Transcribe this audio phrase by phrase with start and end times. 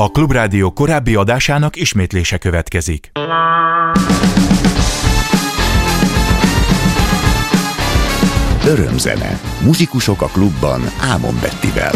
[0.00, 3.10] A Klubrádió korábbi adásának ismétlése következik.
[8.66, 9.40] Örömzene.
[9.64, 11.92] Muzsikusok a klubban Ámon Bettivel.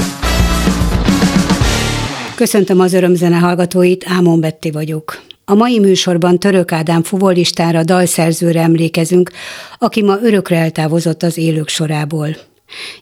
[2.35, 5.23] Köszöntöm az örömzene hallgatóit, Ámon Betti vagyok.
[5.45, 9.31] A mai műsorban Török Ádám fuvolistára, dalszerzőre emlékezünk,
[9.79, 12.37] aki ma örökre eltávozott az élők sorából.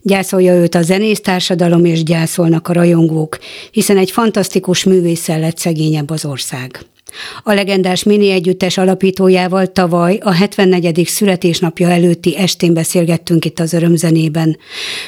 [0.03, 3.39] Gyászolja őt a zenésztársadalom és gyászolnak a rajongók,
[3.71, 6.85] hiszen egy fantasztikus művésszel lett szegényebb az ország.
[7.43, 11.07] A legendás mini együttes alapítójával tavaly a 74.
[11.07, 14.59] születésnapja előtti estén beszélgettünk itt az örömzenében.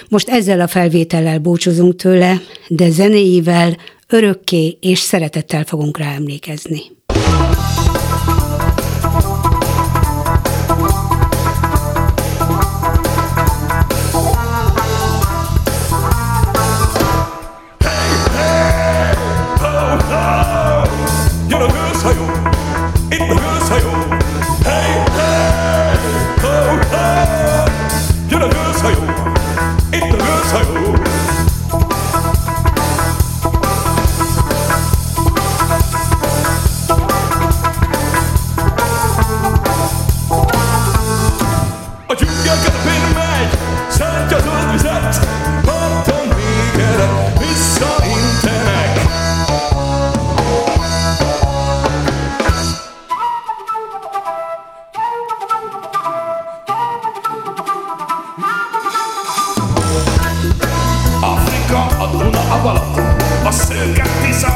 [0.09, 3.77] Most ezzel a felvétellel búcsúzunk tőle, de zenéivel
[4.09, 6.81] örökké és szeretettel fogunk rá emlékezni.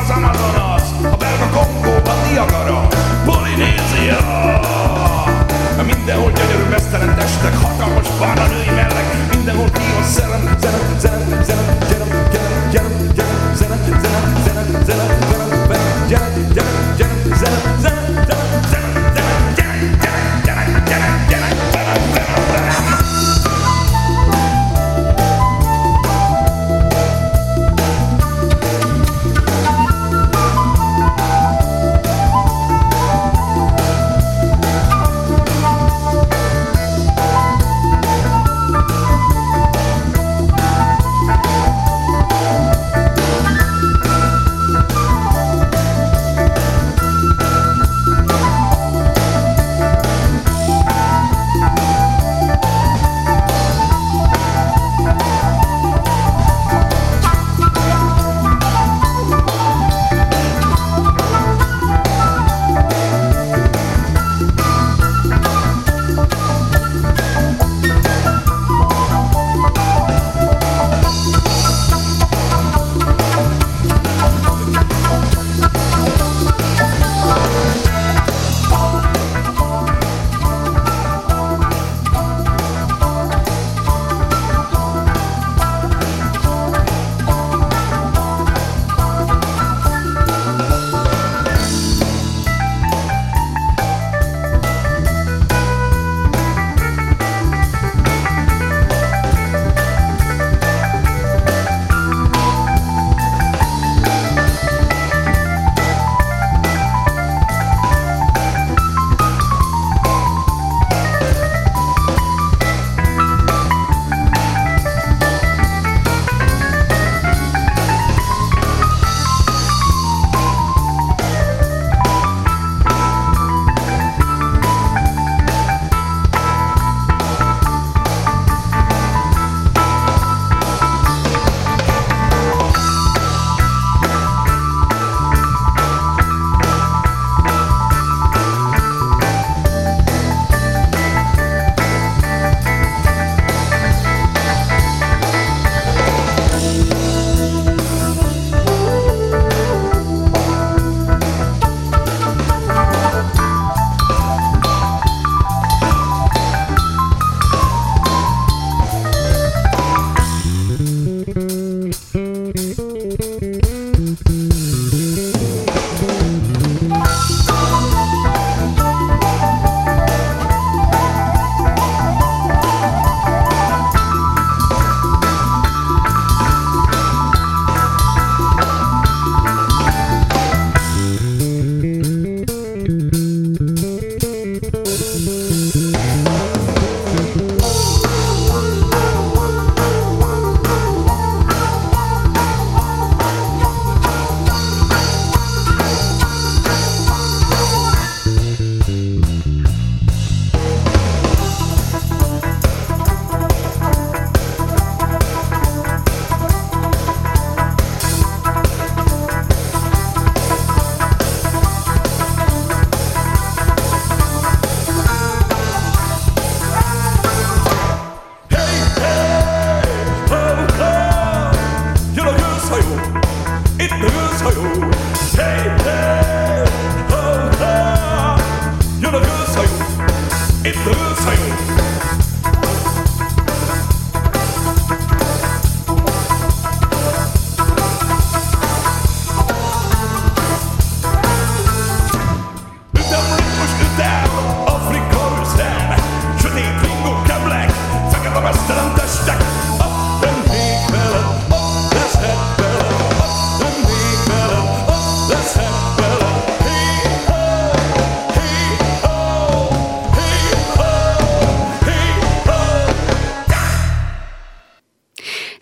[0.06, 1.55] San Antonio, a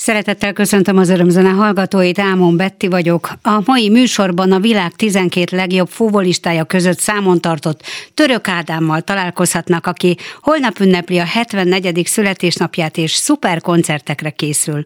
[0.05, 3.33] Szeretettel köszöntöm az örömzene hallgatóit, Ámon Betti vagyok.
[3.43, 7.83] A mai műsorban a világ 12 legjobb fúvolistája között számon tartott
[8.15, 12.07] Török Ádámmal találkozhatnak, aki holnap ünnepli a 74.
[12.07, 14.83] születésnapját és szuper koncertekre készül.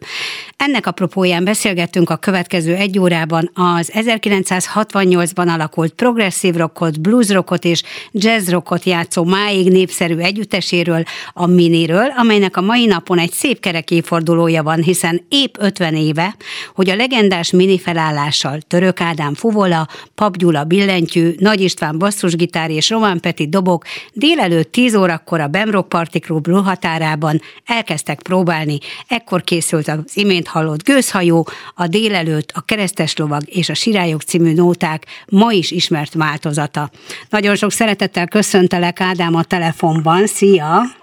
[0.57, 7.83] Ennek apropóján beszélgettünk a következő egy órában az 1968-ban alakult progresszív rockot, blues rockot és
[8.11, 13.91] jazz rockot játszó máig népszerű együtteséről, a Miniről, amelynek a mai napon egy szép kerek
[13.91, 16.35] évfordulója van, hiszen épp 50 éve,
[16.75, 22.89] hogy a legendás mini felállással Török Ádám fuvola, Pap Gyula billentyű, Nagy István basszusgitár és
[22.89, 28.77] Román Peti dobok délelőtt 10 órakor a Bemrock Party Club határában elkezdtek próbálni.
[29.07, 34.53] Ekkor készült az imént hallott gőzhajó, a délelőtt a keresztes lovag és a sirályok című
[34.53, 36.89] nóták ma is ismert változata.
[37.29, 40.27] Nagyon sok szeretettel köszöntelek Ádám a telefonban.
[40.27, 40.98] Szia!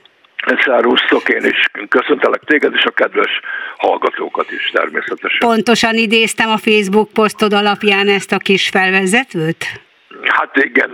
[0.64, 3.40] Szárusztok, én is köszöntelek téged, és a kedves
[3.76, 5.38] hallgatókat is természetesen.
[5.38, 9.64] Pontosan idéztem a Facebook posztod alapján ezt a kis felvezetőt?
[10.22, 10.90] Hát igen,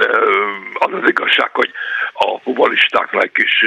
[0.72, 1.70] az az igazság, hogy
[2.12, 3.64] a futbolistáknál egy kis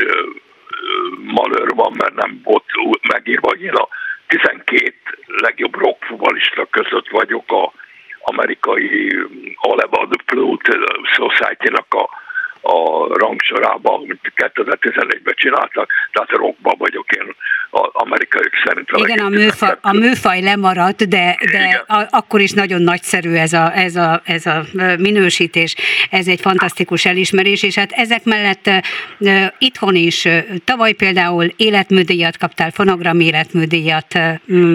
[1.17, 2.63] malőr van, mert nem volt
[3.13, 3.87] megírva, hogy én a
[4.27, 4.93] 12
[5.25, 7.73] legjobb rock futbolista között vagyok a
[8.19, 9.17] amerikai
[9.55, 9.89] All
[10.25, 12.09] Plute Society-nak a
[12.65, 17.35] a rangsorába, amit 2011-ben csináltak, tehát rockba vagyok én
[17.81, 18.91] az amerikai szerint.
[18.91, 23.53] A Igen, a műfaj, a műfaj lemaradt, de, de a, akkor is nagyon nagyszerű ez
[23.53, 24.65] a, ez, a, ez a
[24.97, 25.75] minősítés,
[26.09, 28.69] ez egy fantasztikus elismerés, és hát ezek mellett
[29.19, 30.27] uh, itthon is,
[30.63, 34.65] tavaly például életműdíjat kaptál, fonogram életműdíjat uh,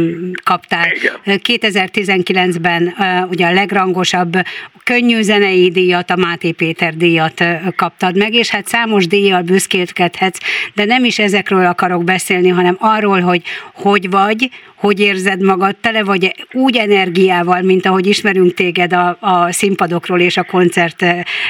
[0.44, 0.86] kaptál.
[0.92, 1.40] Igen.
[1.44, 4.36] 2019-ben uh, ugye a legrangosabb
[4.84, 7.44] könnyű zenei díjat, a Máté Péter díjat
[7.76, 10.38] kaptad meg, és hát számos díjjal büszkélkedhetsz,
[10.74, 13.42] de nem is ezekről akarok beszélni, hanem arról, hogy
[13.74, 19.52] hogy vagy, hogy érzed magad, tele vagy úgy energiával, mint ahogy ismerünk téged a, a
[19.52, 21.04] színpadokról és a koncert,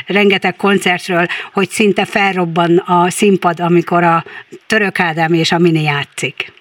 [0.06, 4.24] rengeteg koncertről, hogy szinte felrobban a színpad, amikor a
[4.66, 6.52] Török Ádám és a Mini játszik.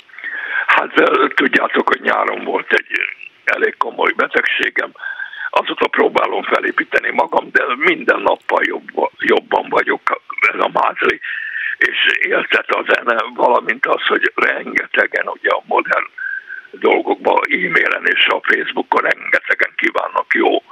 [0.68, 0.92] Hát
[1.36, 2.92] tudjátok, hogy nyáron volt egy
[3.44, 4.92] elég komoly betegségem,
[5.50, 10.22] azóta próbálom felépíteni magam, de minden nappal jobb, jobban vagyok
[10.54, 11.20] ez a mázli,
[11.80, 16.06] és éltet a zene, valamint az, hogy rengetegen ugye a modern
[16.72, 20.64] dolgokban, e-mailen és a Facebookon rengetegen kívánnak jó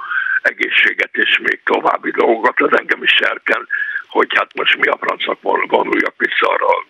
[0.42, 3.66] egészséget és még további dolgokat, az engem is serkel,
[4.08, 6.86] hogy hát most mi a francnak vonuljak vissza arra,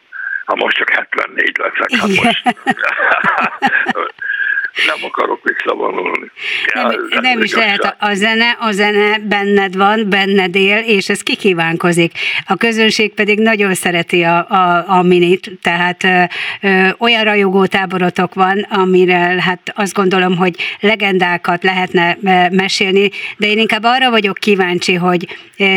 [0.47, 2.43] hát most csak 74 leszek, hát most
[4.87, 6.31] nem akarok visszavonulni.
[6.75, 11.09] Nem, ja, nem is lehet, a, a zene, a zene benned van, benned él, és
[11.09, 12.13] ez kikívánkozik.
[12.47, 16.23] A közönség pedig nagyon szereti a, a, a minit, tehát ö,
[16.61, 22.17] ö, olyan rajogó táborotok van, amire hát azt gondolom, hogy legendákat lehetne
[22.51, 25.27] mesélni, de én inkább arra vagyok kíváncsi, hogy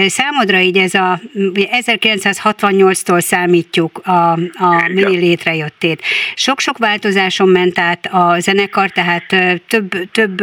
[0.07, 6.01] számodra így ez a 1968-tól számítjuk a, a mini létrejöttét.
[6.35, 9.25] Sok-sok változáson ment át a zenekar, tehát
[9.67, 10.41] több, több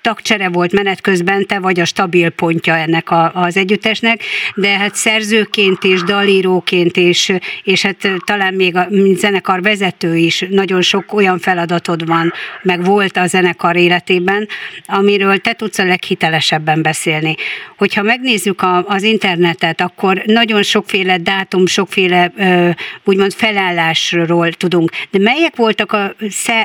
[0.00, 4.22] tagcsere volt menet közben, te vagy a stabil pontja ennek a, az együttesnek,
[4.54, 10.82] de hát szerzőként és dalíróként és, és hát talán még a zenekar vezető is nagyon
[10.82, 14.48] sok olyan feladatod van, meg volt a zenekar életében,
[14.86, 17.34] amiről te tudsz a leghitelesebben beszélni.
[17.76, 22.32] Hogyha megnézzük a, az internetet, akkor nagyon sokféle dátum, sokféle
[23.04, 24.90] úgymond felállásról tudunk.
[25.10, 26.14] De melyek voltak a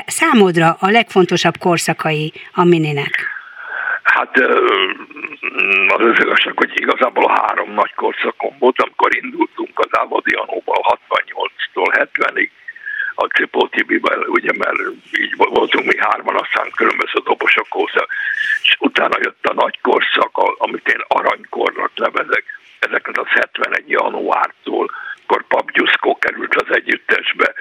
[0.06, 3.12] számodra a legfontosabb legfontosabb korszakai a mininek?
[4.02, 4.36] Hát
[5.96, 12.48] az az igazság, hogy igazából három nagy korszakon volt, amikor indultunk az Ávadianóban 68-tól 70-ig,
[13.14, 14.78] a Cipó Tibiben, ugye, mert
[15.12, 18.04] így voltunk mi hárman, aztán különböző dobosok hozzá,
[18.62, 22.44] és utána jött a nagy korszak, amit én aranykornak nevezek,
[22.78, 24.90] ezeket az 71 januártól,
[25.22, 27.54] akkor Pap Gyuszkó került az együttesbe,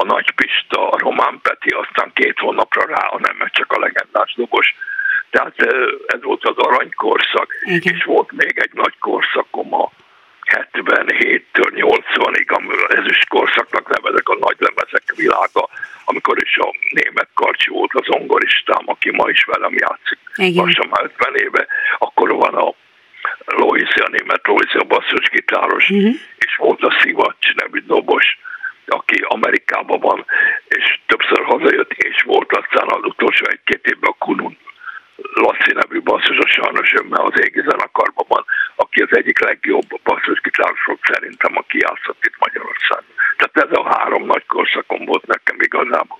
[0.00, 4.34] a Nagy Pista, a Román Peti, aztán két hónapra rá a nem, csak a legendás
[4.36, 4.74] dobos.
[5.30, 5.54] Tehát
[6.06, 7.94] ez volt az aranykorszak, Igen.
[7.94, 9.90] és volt még egy nagy korszakom a
[10.44, 12.48] 77-től 80-ig,
[12.88, 15.68] ez ezüst korszaknak nevezek a nagy lemezek világa,
[16.04, 20.18] amikor is a német karcsú volt az ongoristám, aki ma is velem játszik,
[20.56, 21.66] lassan már 50 éve,
[21.98, 22.74] akkor van a
[23.46, 26.14] Loisi, a német Loisi, a basszusgitáros, uh-huh.
[26.36, 28.38] és volt a Szivacs nevű dobos,
[28.86, 30.24] aki Amerikában van,
[30.68, 34.58] és többször hazajött, és volt aztán az utolsó egy-két évben a Kunun
[35.16, 38.44] Laci nevű basszus, sajnos ömmel az égi zenekarban van,
[38.76, 43.14] aki az egyik legjobb basszusgitárosok szerintem, aki játszott itt Magyarországon.
[43.36, 46.18] Tehát ez a három nagy korszakom volt nekem igazából.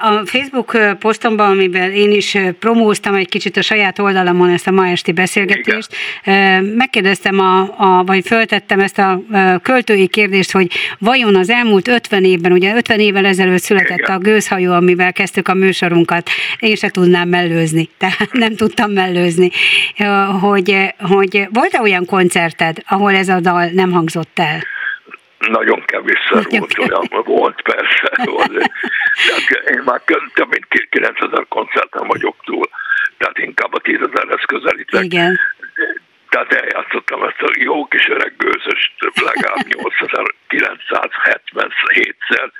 [0.00, 4.86] A Facebook posztomban, amiben én is promóztam egy kicsit a saját oldalamon ezt a ma
[4.86, 5.88] esti beszélgetést,
[6.24, 6.64] Igen.
[6.64, 9.22] megkérdeztem, a, a, vagy föltettem ezt a
[9.62, 10.66] költői kérdést, hogy
[10.98, 14.14] vajon az elmúlt 50 évben, ugye 50 évvel ezelőtt született Igen.
[14.14, 19.50] a gőzhajó, amivel kezdtük a műsorunkat, én se tudnám mellőzni, tehát nem tudtam mellőzni,
[20.40, 24.62] hogy, hogy volt-e olyan koncerted, ahol ez a dal nem hangzott el?
[25.38, 28.10] Nagyon kevésszer volt olyan, volt persze.
[28.30, 28.70] Volt.
[29.26, 30.02] Tehát én már
[30.34, 32.68] több mint 9000 koncerten vagyok túl,
[33.18, 35.04] tehát inkább a 10 ezerhez közelítek.
[35.04, 35.40] Igen.
[36.28, 42.50] Tehát eljátszottam ezt a jó kis öreg gőzöst legalább 8977-szer.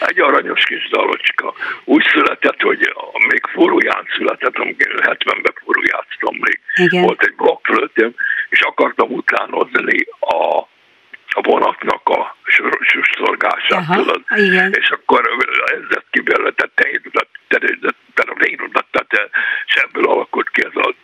[0.00, 1.54] Egy aranyos kis dalocska.
[1.84, 2.94] Úgy született, hogy
[3.28, 6.60] még foruján született, amikor 70-ben forujátsztam még.
[6.74, 7.02] Igen.
[7.02, 8.14] Volt egy blokkflötém,
[8.48, 10.67] és akartam utánozni a
[11.38, 12.36] a vonatnak a
[12.80, 14.22] suszorgását, tudod.
[14.36, 14.72] Igen.
[14.72, 15.30] És akkor
[15.64, 16.78] ez lett ki belőle, tehát
[19.66, 20.94] és ebből alakult ki ez a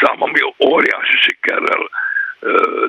[0.00, 1.90] szám, ami óriási sikerrel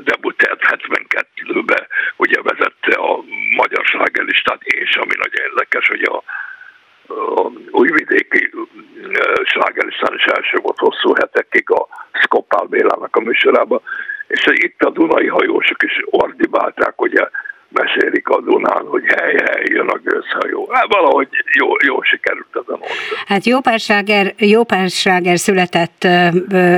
[0.03, 3.23] debutált 72-ben, ugye vezette a
[3.55, 6.23] magyar slágerlistát, és ami nagyon érdekes, hogy a,
[7.13, 8.51] a újvidéki
[9.43, 13.81] slágerlistán is első volt hosszú hetekig a Skopál Bélának a műsorában,
[14.31, 17.29] és itt a Dunai hajósok is ordibálták, ugye
[17.71, 20.69] mesélik a Dunán, hogy hely, hely, jön a gőzhajó.
[20.71, 21.27] Hát valahogy
[21.59, 22.79] jó, jó sikerült ez a.
[23.25, 26.03] Hát jó párságer, jó párságer született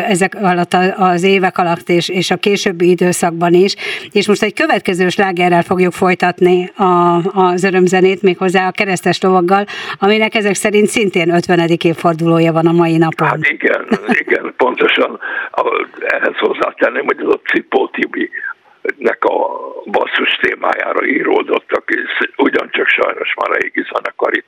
[0.08, 3.76] ezek alatt az évek alatt és, és a későbbi időszakban is,
[4.12, 9.66] és most egy következő slágerrel fogjuk folytatni a, az örömzenét, méghozzá a keresztes lovaggal,
[10.00, 11.70] aminek ezek szerint szintén 50.
[11.84, 13.28] évfordulója van a mai napon.
[13.28, 15.20] Hát igen, igen, pontosan
[16.08, 18.30] ehhez hozzátenném, hogy ez a Cipó Tibi
[18.98, 19.38] nek a
[19.86, 24.44] basszus témájára íródottak, és ugyancsak sajnos már a égi zenekari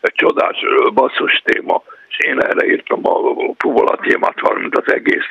[0.00, 0.56] egy csodás
[0.94, 3.16] basszus téma, és én erre írtam a
[3.56, 5.30] Puvola témát, valamint az egész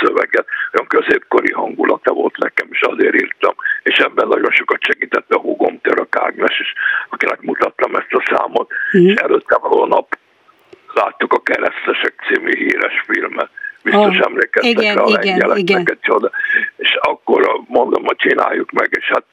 [0.00, 5.38] szöveget, olyan középkori hangulata volt nekem, és azért írtam, és ebben nagyon sokat segített a
[5.38, 6.72] húgom Török Ágnes is,
[7.08, 9.06] akinek mutattam ezt a számot, mm.
[9.08, 10.18] és előtte való nap
[10.94, 13.50] láttuk a Keresztesek című híres filmet,
[13.82, 15.98] biztos oh, emlékeztek igen, rá igen, igen.
[16.00, 16.30] csoda.
[16.76, 19.24] És akkor mondom, hogy csináljuk meg, és hát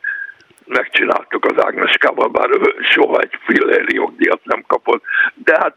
[0.66, 5.76] megcsináltuk az Ágneskával, bár ő soha egy filléri jogdíjat nem kapott, de hát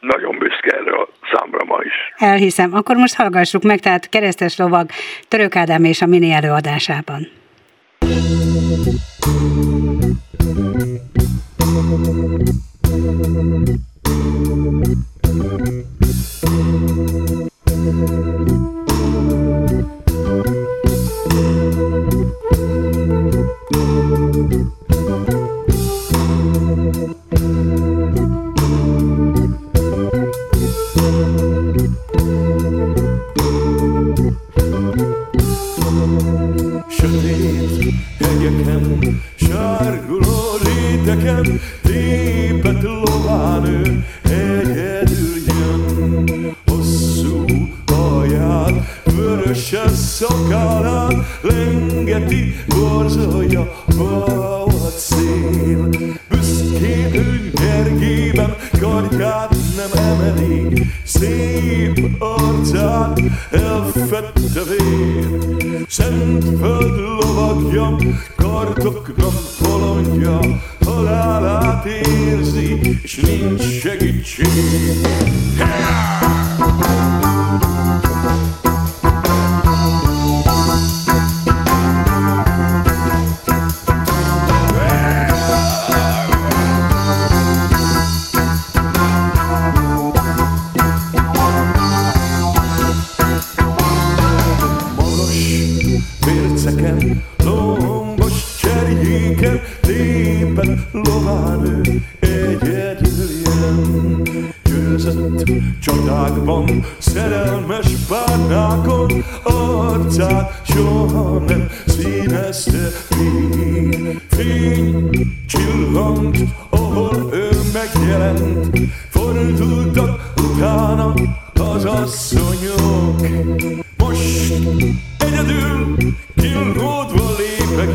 [0.00, 1.94] nagyon büszke erre a számra ma is.
[2.16, 2.74] Elhiszem.
[2.74, 4.90] Akkor most hallgassuk meg, tehát Keresztes Lovag
[5.28, 7.28] Török Ádám és a mini előadásában.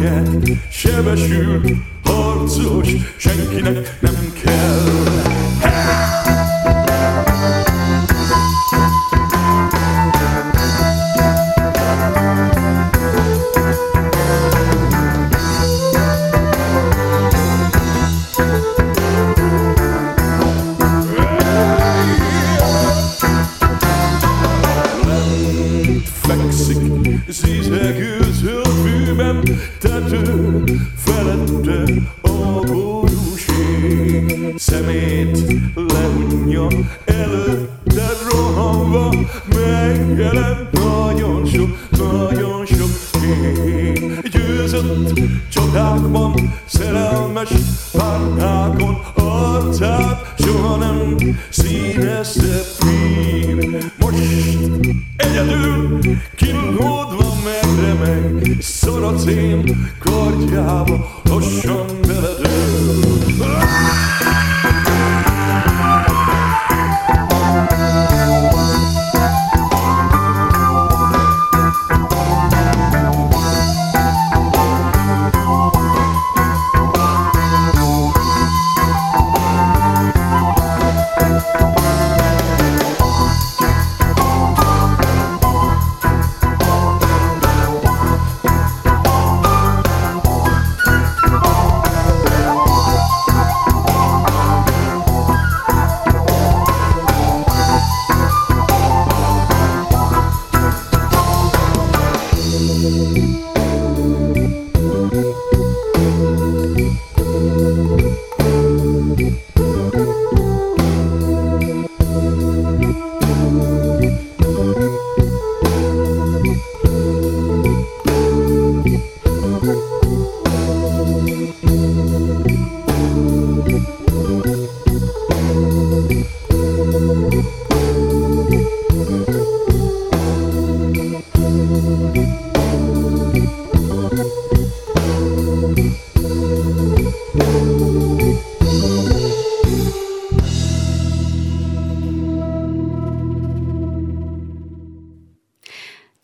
[0.03, 1.71] Lépeket, sebesült,
[2.03, 5.22] harcos, senkinek nem kell.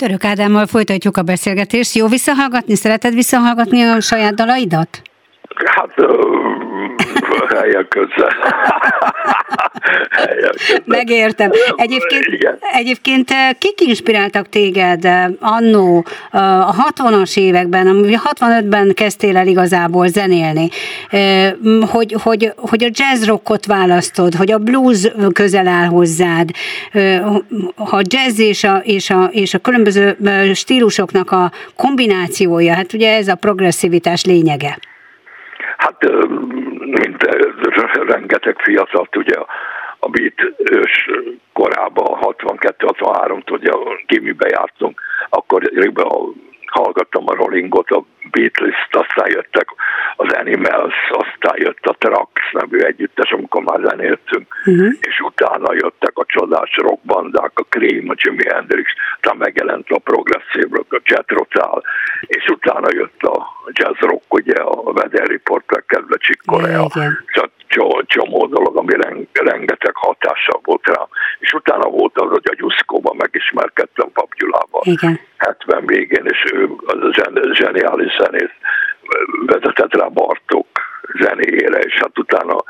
[0.09, 1.95] Török Ádámmal folytatjuk a beszélgetést.
[1.95, 2.75] Jó visszahallgatni?
[2.75, 5.01] Szereted visszahallgatni a saját dalaidat?
[5.65, 5.93] Hát
[7.55, 8.31] helyek közben.
[10.85, 11.51] Megértem.
[11.75, 12.57] Egyébként, Igen.
[12.73, 19.47] egyébként eh, kik inspiráltak téged eh, annó eh, a 60-as években, ami 65-ben kezdtél el
[19.47, 20.69] igazából zenélni,
[21.91, 26.49] hogy, hogy, hogy a jazz rockot választod, hogy a blues közel áll hozzád,
[27.75, 30.17] ha jazz és a, és a, és a különböző
[30.53, 34.77] stílusoknak a kombinációja, hát ugye ez a progresszivitás lényege.
[35.89, 36.11] Hát
[36.79, 37.23] mint
[38.07, 39.35] rengeteg fiatalt ugye
[39.99, 41.09] a- beat ős
[41.53, 43.71] korában, 62-63-tól ugye
[44.07, 45.61] gimibe jártunk, akkor
[46.65, 49.67] hallgattam a Rollingot, a Beatles, aztán jöttek
[50.15, 54.93] az Animals, aztán jött a Trax nevű együttes, amikor már zenéltünk, uh-huh.
[54.99, 60.69] és utána jöttek a csodás rockbandák, a Cream, a Jimi Hendrix, aztán megjelent a progresszív
[60.71, 61.83] rock, a Jet Rotal,
[62.21, 65.31] és utána jött a jazz rock, ugye a Weather
[66.45, 67.25] Corea, Igen.
[67.33, 71.07] csak csomó, csomó dolog, ami ren, rengeteg hatással volt rám.
[71.39, 74.81] És utána volt az, hogy a Gyuszkóban megismerkedtem Pap Gyulával.
[74.83, 75.19] Igen.
[75.37, 78.55] 70 végén, és ő az a zsen, zseniális zenész
[79.45, 80.67] vezetett rá Bartók
[81.19, 82.63] zenéjére, és hát utána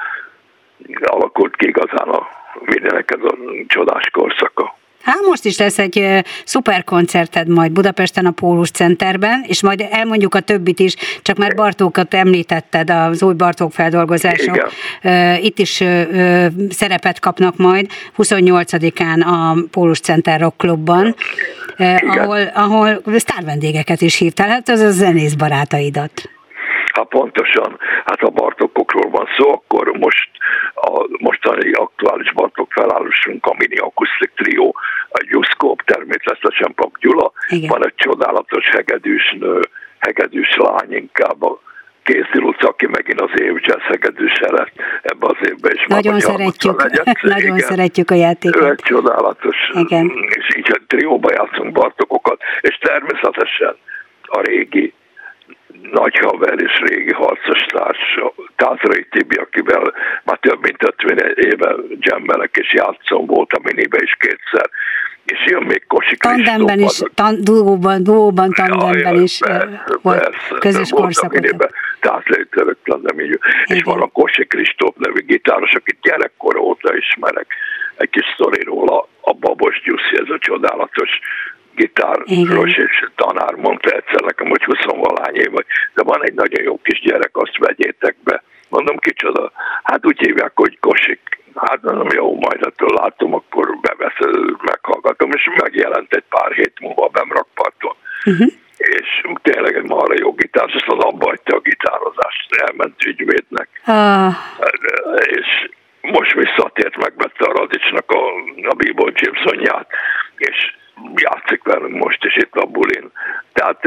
[1.01, 2.27] alakult ki igazán a
[2.59, 3.35] mindenek ez a
[3.67, 4.77] csodás korszaka.
[5.01, 10.35] Hát most is lesz egy szuper koncerted majd Budapesten a Pólus Centerben, és majd elmondjuk
[10.35, 14.71] a többit is, csak már Bartókat említetted, az új Bartók feldolgozások.
[15.01, 15.39] Igen.
[15.41, 15.83] Itt is
[16.69, 21.15] szerepet kapnak majd 28-án a Pólus Center Rock Clubban,
[21.77, 26.29] ö, ahol, ahol sztárvendégeket is hívtál, hát az a zenész barátaidat.
[26.99, 30.29] Hát pontosan, hát a Bartokokról van szó, akkor most
[30.75, 34.75] a mostani aktuális Bartok felállásunk, a mini akusztik trió,
[35.09, 37.69] a Juszkóp, természetesen Pap Gyula, Igen.
[37.69, 39.59] van egy csodálatos hegedűs nő,
[39.99, 41.61] hegedűs lány inkább a
[42.03, 45.85] Készül utca, aki megint az év jazzegedűse lett ebbe az évben is.
[45.87, 46.77] Nagyon szeretjük,
[47.35, 47.67] nagyon Igen.
[47.69, 48.69] szeretjük a Ő játékot.
[48.69, 50.11] egy csodálatos, Igen.
[50.27, 53.75] és így trióba játszunk Bartokokat, és természetesen
[54.21, 54.93] a régi
[55.91, 58.19] nagy haver és régi harcos társ,
[58.55, 64.15] Tátrai Tibi, akivel már több mint 50 éve jammelek és játszom, volt a minibe is
[64.19, 64.69] kétszer,
[65.25, 70.55] és jön még Kosi Tandemben is, tan, duóban, duóban, tandemben Jaj, is persze, volt persze,
[70.59, 71.41] közös volt a korszakot.
[71.41, 77.47] minibe, Tátlőtörök tandem, így, és van a Kosi Kristóf nevű gitáros, akit gyerekkor óta ismerek.
[77.95, 81.09] Egy kis sztori róla, a Babos Gyuszi, ez a csodálatos
[81.75, 86.63] gitáros és tanár mondta egyszer nekem, hogy 20 valány év vagy, de van egy nagyon
[86.63, 88.43] jó kis gyerek, azt vegyétek be.
[88.69, 89.51] Mondom, kicsoda.
[89.83, 91.39] Hát úgy hívják, hogy Kosik.
[91.55, 97.05] Hát mondom, jó, majd ettől látom, akkor bevesz, meghallgatom, és megjelent egy pár hét múlva
[97.05, 97.95] a Bemrakparton.
[98.25, 98.47] Uh-huh.
[98.77, 104.33] És tényleg egy marha jó gitáros, aztán abba hagyta a gitározást, elment ügyvédnek Ah,
[105.15, 105.69] és
[106.01, 108.23] most visszatért, megvette a Radicsnak a,
[108.69, 109.87] a B-Boy Gibsonját,
[110.37, 110.75] és
[111.15, 113.11] játszik velünk most is itt a bulin.
[113.53, 113.81] Tehát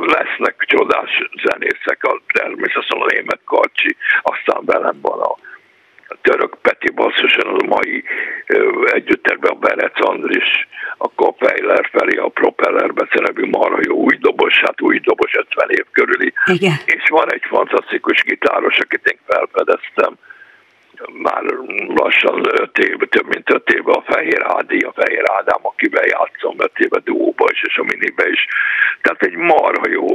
[0.00, 5.34] lesznek csodás zenészek, a, természetesen a német Karcsi, aztán velem van a,
[6.22, 8.04] török Peti basszuson, az a mai
[8.46, 14.16] ö, együtterben a Berec Andris, akkor a Fejler felé a Propeller nevű marha jó új
[14.16, 16.32] dobos, hát új dobos 50 év körüli.
[16.46, 16.74] igen.
[16.84, 20.14] És van egy fantasztikus gitáros, akit én felfedeztem,
[21.22, 21.42] már
[21.94, 26.54] lassan öt év, több mint öt éve a Fehér Ádi, a Fehér Ádám, akivel játszom
[26.58, 28.46] öt éve duóba is, és a minibe is.
[29.00, 30.06] Tehát egy marha jó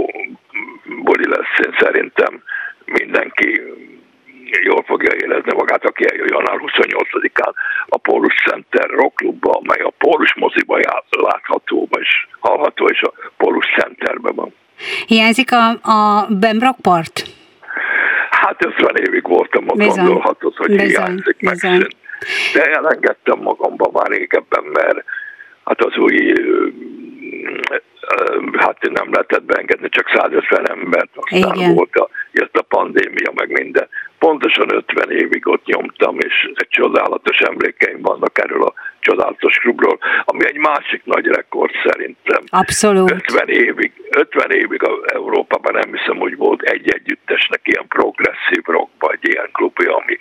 [1.03, 2.43] buli lesz, én szerintem
[2.85, 3.61] mindenki
[4.63, 7.53] jól fogja érezni magát, aki eljön január 28-án
[7.87, 14.35] a Pólus Center Rock amely a Pólus moziba látható, és hallható, és a Pólus Centerben
[14.35, 14.53] van.
[15.07, 17.40] Hiányzik a, a Bembrock part?
[18.31, 21.71] Hát 50 évig voltam, ott Bizony, gondolhatod, hogy bizony, hiányzik, bizony.
[21.71, 21.95] megszűnt.
[22.53, 25.03] De elengedtem magamba már régebben, mert
[25.63, 26.33] hát az új,
[28.57, 31.73] hát nem lehetett beengedni, csak 150 embert, aztán Igen.
[31.73, 33.87] volt a, jött a pandémia, meg minden.
[34.19, 40.45] Pontosan 50 évig ott nyomtam, és egy csodálatos emlékeim vannak erről a csodálatos klubról, ami
[40.45, 42.43] egy másik nagy rekord szerintem.
[42.47, 43.11] Abszolút.
[43.11, 49.11] 50 évig, 50 évig a Európában nem hiszem, hogy volt egy együttesnek ilyen progresszív rockba
[49.11, 50.17] egy ilyen klubja, ami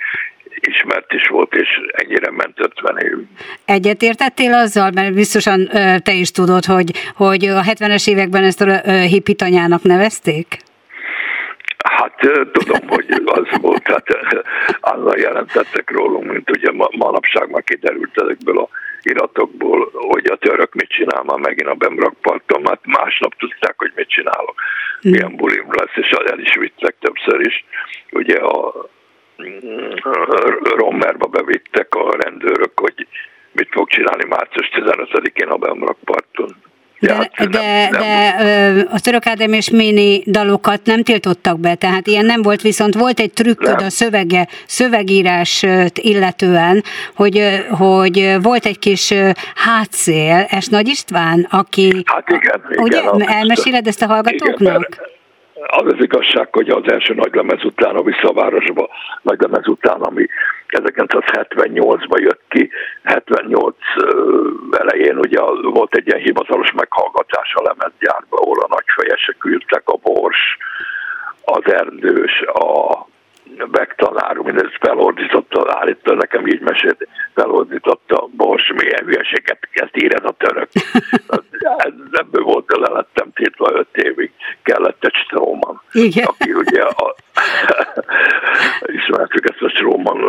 [0.60, 3.26] ismert is volt, és ennyire ment 50 évig.
[3.64, 5.68] Egyetértettél azzal, mert biztosan
[6.02, 10.58] te is tudod, hogy, hogy a 70-es években ezt a hippitanyának nevezték?
[11.88, 12.16] Hát
[12.52, 14.06] tudom, hogy az volt, hát
[14.80, 18.68] azzal jelentettek rólunk, mint ugye ma, manapság már kiderült ezekből a
[19.02, 24.08] iratokból, hogy a török mit csinál már megint a Bemrakparton, hát másnap tudták, hogy mit
[24.08, 24.54] csinálok,
[25.00, 27.64] milyen bulim lesz, és el is vittek többször is.
[28.10, 28.74] Ugye a
[29.42, 29.90] mm,
[30.62, 33.06] Rommerba bevittek a rendőrök, hogy
[33.52, 36.56] mit fog csinálni március 15-én a Bemrakparton.
[37.00, 42.24] De, de, nem- de a török Ádám és Mini dalokat nem tiltottak be, tehát ilyen
[42.24, 43.86] nem volt, viszont volt egy trükköd Nem.
[43.86, 46.84] a szövege, szövegírás illetően,
[47.14, 49.14] hogy, hogy volt egy kis
[49.54, 52.02] hátszél, Es Nagy István, aki...
[52.04, 52.82] Hát igen, igen.
[52.82, 54.60] Ugye, elmeséled ezt a hallgatóknak?
[54.60, 55.00] Igen, mert
[55.66, 58.88] az az igazság, hogy az első nagylemez után, a Visszavárosba
[59.22, 60.26] nagylemez után, ami
[60.68, 62.70] 1978-ban jött ki,
[63.02, 69.88] 78 ö, elején ugye volt egy ilyen hivatalos meghallgatás a lemezgyárba, ahol a nagyfejesek ültek,
[69.88, 70.56] a Bors,
[71.44, 73.06] az Erdős, a
[73.66, 80.34] Bektanár, mindezt felordította, állítólag nekem így mesélt, felordította, Bors, milyen hülyeséget ezt ír ez a
[80.38, 80.68] török.
[81.76, 84.30] Ez, ebből volt, le lettem tétve öt évig,
[84.62, 85.82] kellett egy Stroman,
[86.24, 87.14] aki ugye a,
[88.98, 90.20] ismertük ezt a Stroman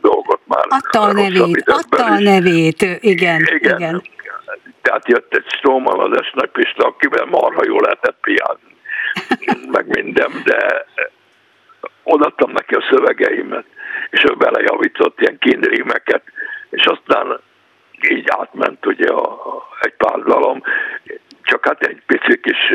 [0.00, 0.64] dolgot már.
[0.68, 3.80] Adta a nevét, adta a nevét, igen, igen.
[3.80, 4.02] igen.
[4.82, 8.76] Tehát jött egy Stroman az Esnek Pista, akivel marha jól lehetett piázni,
[9.76, 10.86] meg minden, de
[12.08, 13.64] odaadtam neki a szövegeimet,
[14.10, 16.22] és ő belejavított ilyen kindrímeket,
[16.70, 17.40] és aztán
[18.10, 20.62] így átment ugye a, a, egy pár dalom,
[21.42, 22.70] csak hát egy pici kis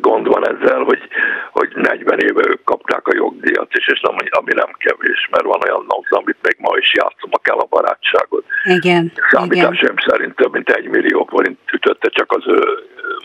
[0.00, 1.02] gond van ezzel, hogy,
[1.50, 5.60] hogy 40 éve ők kapták a jogdíjat, és, és ami, ami nem kevés, mert van
[5.62, 8.44] olyan nap, amit még ma is játszom, a kell a barátságot.
[8.64, 9.12] Igen, igen.
[9.30, 12.60] Számításaim szerint több mint egy millió forint ütötte csak az ő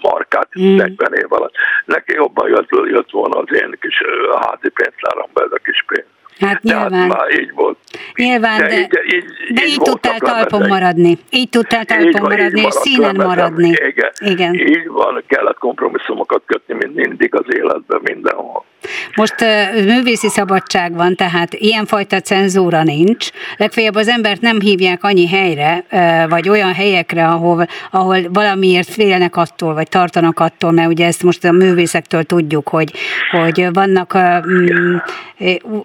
[0.01, 0.75] markát Mm.
[0.75, 1.53] 40 év alatt.
[1.85, 6.07] Neki jobban jött, jött volna az én kis ö, házi pénztáramban ez a kis pénz.
[6.39, 7.07] Hát De hát nyilván.
[7.07, 7.77] már így volt.
[8.15, 11.17] Nyilván, de, így, így, de így voltak tudtál talpon maradni.
[11.29, 13.69] Így tudtál Így talpon így maradni, és színen maradni.
[13.69, 14.11] Igen.
[14.19, 14.53] Igen.
[14.53, 18.65] Így van, kellett kompromisszumokat kötni, mint mindig az életben, mindenhol.
[19.15, 19.35] Most
[19.85, 23.29] művészi szabadság van, tehát ilyenfajta cenzúra nincs.
[23.57, 25.83] Legfeljebb az embert nem hívják annyi helyre,
[26.29, 31.45] vagy olyan helyekre, ahol, ahol valamiért félnek attól, vagy tartanak attól, mert ugye ezt most
[31.45, 32.93] a művészektől tudjuk, hogy,
[33.31, 34.95] hogy vannak mm,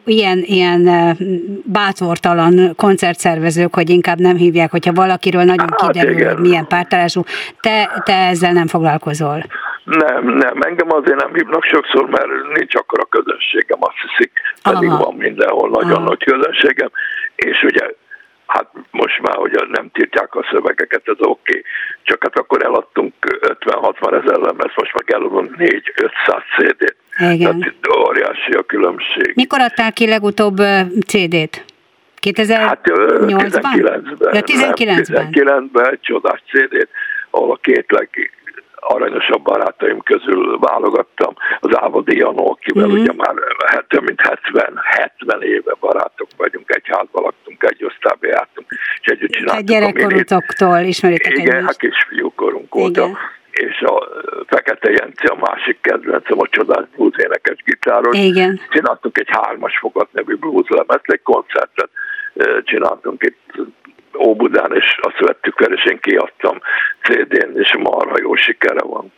[0.05, 1.17] ilyen, ilyen
[1.65, 7.25] bátortalan koncertszervezők, hogy inkább nem hívják, hogyha valakiről nagyon Hát kiderül, hogy milyen pártálású.
[7.61, 9.45] Te, te ezzel nem foglalkozol.
[9.85, 15.05] Nem, nem, engem azért nem hívnak sokszor, mert nincs akkora közönségem, azt hiszik, pedig Aha.
[15.05, 16.09] van mindenhol nagyon Aha.
[16.09, 16.91] nagy közönségem,
[17.35, 17.87] és ugye
[18.47, 21.63] hát most már ugye nem tiltják a szövegeket, ez oké, okay.
[22.03, 23.15] csak hát akkor eladtunk
[23.61, 26.97] 50-60 ezer lemez, most meg eladunk 4-500 CD-t.
[27.19, 27.39] Igen.
[27.39, 29.33] Tehát itt óriási a különbség.
[29.35, 30.57] Mikor adtál ki legutóbb
[31.07, 31.65] CD-t?
[32.21, 32.67] 2008-ban?
[32.69, 34.35] Hát ö, 19-ben.
[34.35, 35.29] Ja, 19-ben.
[35.33, 36.89] 19-ben egy csodás CD-t,
[37.31, 38.09] ahol a két leg
[38.81, 42.93] aranyosabb barátaim közül válogattam az Ávadi Janó, akivel Mhm.
[42.95, 43.03] mm-hmm.
[43.03, 43.35] ugye már
[43.67, 48.67] hát, több mint 70, 70 éve barátok vagyunk, egy házban laktunk, egy osztályba jártunk,
[49.01, 49.95] és együtt Tehát csináltuk a minit.
[49.95, 51.67] gyerekkorotoktól ismeritek Igen, egymást.
[51.67, 53.01] hát kisfiúkorunk óta.
[53.01, 53.17] Igen.
[53.51, 54.09] És a
[54.47, 58.17] Fekete Jenci a másik kedvencem, a csodás blues énekes gitáros.
[58.19, 58.61] Igen.
[58.71, 61.91] Csináltunk egy hármas fogat nevű blues lemezt, egy koncertet
[62.65, 63.67] csináltunk itt
[64.27, 66.59] Óbudán, és azt vettük fel, és én kiadtam
[67.03, 69.13] CD-n, és marha jó sikere van.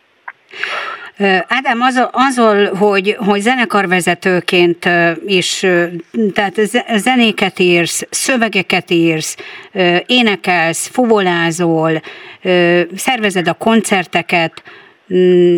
[1.47, 4.89] Ádám, azon, azon hogy, hogy zenekarvezetőként
[5.25, 5.65] is,
[6.33, 9.37] tehát ze- zenéket írsz, szövegeket írsz,
[10.05, 12.01] énekelsz, fuvolázol,
[12.95, 14.63] szervezed a koncerteket,
[15.13, 15.57] mm,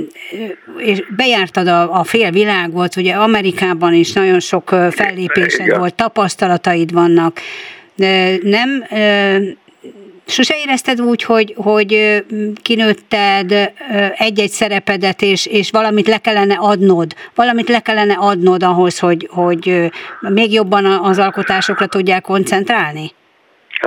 [0.77, 5.79] és bejártad a, a fél világot, ugye Amerikában is nagyon sok fellépésed Igen.
[5.79, 7.39] volt, tapasztalataid vannak.
[8.41, 8.84] Nem
[10.27, 12.23] Sose érezted úgy, hogy, hogy
[12.62, 13.71] kinőtted
[14.17, 19.91] egy-egy szerepedet, és, és valamit le kellene adnod, valamit le kellene adnod ahhoz, hogy, hogy
[20.19, 23.12] még jobban az alkotásokra tudják koncentrálni?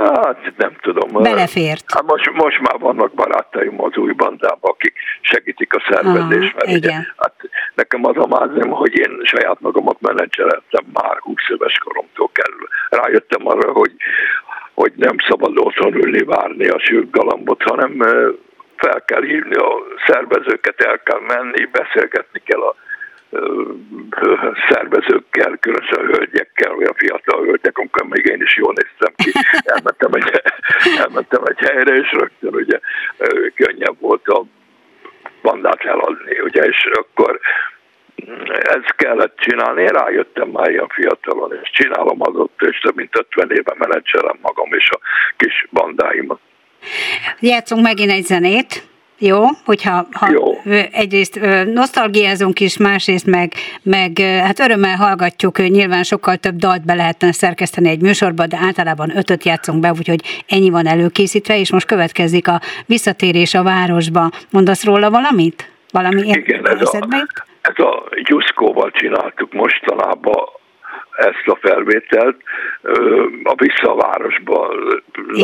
[0.05, 1.23] Hát nem tudom.
[1.23, 1.83] Belefért.
[1.87, 6.55] Hát most, most már vannak barátaim az új bandában, akik segítik a szervezést.
[6.55, 7.13] Mert ugye, igen.
[7.17, 7.33] hát
[7.75, 12.67] nekem az a mázem, hogy én saját magamat menedzseltem már 20 éves koromtól kerül.
[12.89, 13.91] Rájöttem arra, hogy,
[14.73, 16.77] hogy nem szabad otthon ülni, várni a
[17.11, 18.03] galambot, hanem
[18.75, 19.69] fel kell hívni a
[20.07, 22.75] szervezőket, el kell menni, beszélgetni kell a
[24.69, 29.31] szervezőkkel, különösen a hölgyekkel, olyan fiatal hölgyek, amikor még én is jól néztem ki,
[29.63, 30.41] elmentem egy,
[30.97, 32.79] elmentem egy helyre, és rögtön ugye
[33.55, 34.43] könnyebb volt a
[35.41, 37.39] bandát eladni, ugye, és akkor
[38.29, 43.17] mm, ezt kellett csinálni, én rájöttem már ilyen fiatalon, és csinálom azóta, és több mint
[43.17, 44.99] 50 éve menedzselem magam és a
[45.37, 46.39] kis bandáimat.
[47.39, 48.88] Játszunk megint egy zenét,
[49.19, 49.43] jó?
[49.65, 50.73] Hogyha ha Jó.
[50.91, 51.39] egyrészt
[51.73, 57.89] nosztalgiázunk is, másrészt meg, meg hát örömmel hallgatjuk, nyilván sokkal több dalt be lehetne szerkeszteni
[57.89, 62.61] egy műsorba, de általában ötöt játszunk be, úgyhogy ennyi van előkészítve, és most következik a
[62.85, 64.29] visszatérés a városba.
[64.51, 65.71] Mondasz róla valamit?
[65.91, 66.97] Valami Igen, ez a,
[67.61, 70.57] ez a Gyuszkóval csináltuk mostanában
[71.19, 72.35] ezt a felvételt,
[73.43, 73.95] a Vissza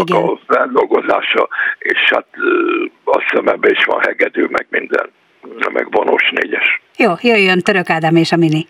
[0.08, 1.48] a feldolgozása,
[1.80, 2.28] és hát
[3.04, 5.10] azt hiszem ebben is van hegedű, meg minden,
[5.74, 6.82] meg vonós négyes.
[6.98, 8.68] Jó, jöjjön Török Ádám és a Mini.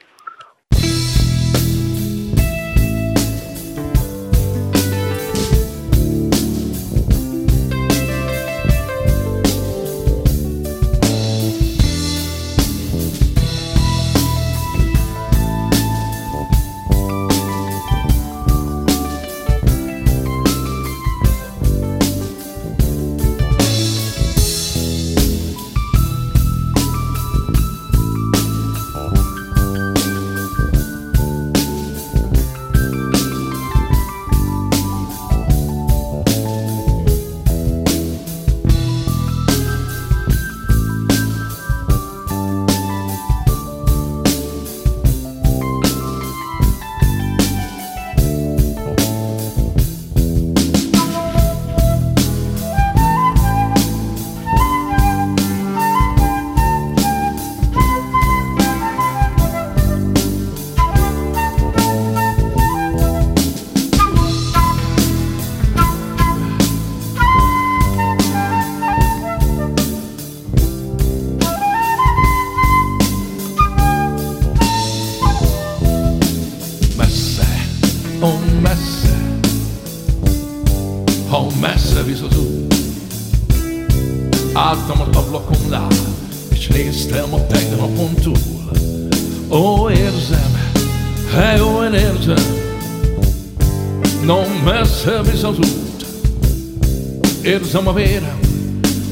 [97.76, 98.40] Érzem a vérem,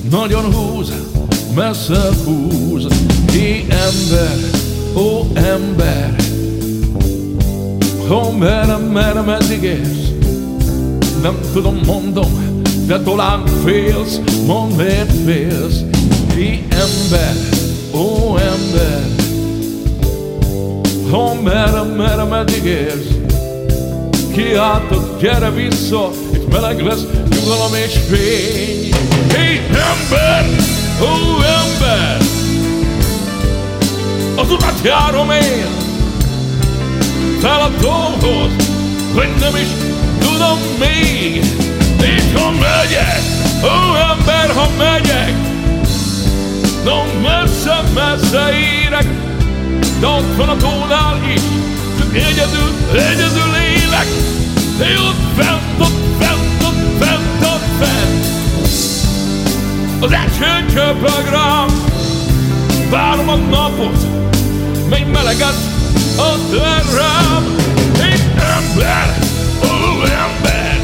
[0.09, 0.93] nagyon húz,
[1.55, 2.85] messze húz.
[3.25, 4.37] Ki ember,
[4.95, 6.15] ó ember,
[8.09, 10.11] ó merre, merre, meddig érsz?
[11.21, 15.79] Nem tudom, mondom, de talán félsz, mondd miért félsz.
[16.35, 17.35] Ki ember,
[17.91, 19.05] ó ember,
[21.11, 23.23] ó merre, merre, meddig érsz?
[24.33, 26.09] kiáltott, gyere vissza,
[26.53, 28.93] meleg lesz, nyugalom és fény.
[29.35, 30.45] Hé, ember,
[31.01, 32.17] ó ember,
[34.35, 35.67] az utat járom én,
[37.39, 38.51] fel a tóhoz,
[39.13, 39.67] hogy nem is
[40.19, 41.43] tudom még,
[42.01, 43.21] és ha megyek,
[43.63, 45.33] ó ember, ha megyek,
[46.83, 48.51] no messze-messze
[48.83, 49.07] érek,
[49.99, 51.41] de ott van a tónál is,
[51.99, 54.07] csak egyedül, egyedül élek,
[54.77, 56.02] de ott fent, ott
[60.03, 61.29] Az eső csöpög
[62.89, 64.05] várom a napot,
[64.89, 65.55] mely meleget
[66.17, 66.61] ad
[66.95, 67.55] rám.
[68.01, 69.17] Egy ember,
[69.63, 70.81] ó ember,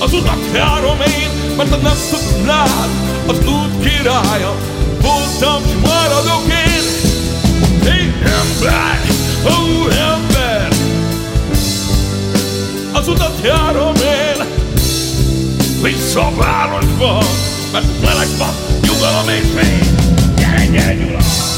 [0.00, 2.88] az utat járom én, mert ha nem tudnád,
[3.26, 4.54] az út királya,
[5.00, 6.84] voltam, s maradok én.
[7.92, 9.00] Egy ember,
[9.44, 10.68] ó ember,
[12.92, 14.65] az utat járom én,
[15.86, 17.22] vissza a városba,
[17.72, 19.94] mert meleg van, nyugalom és fény.
[20.36, 21.55] Gyere, gyere, Gyula!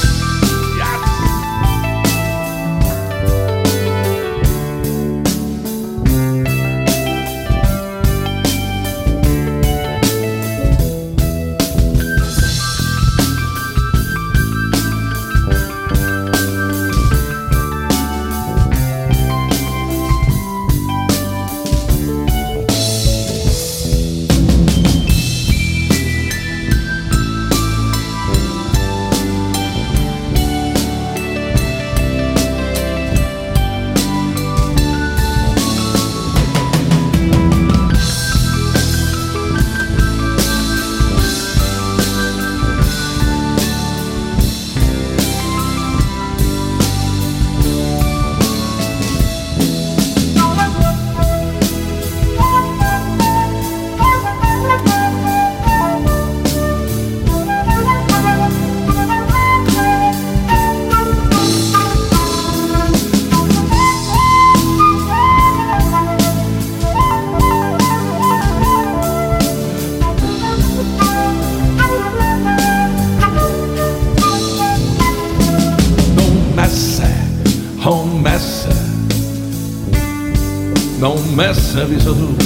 [80.98, 82.42] No messze út.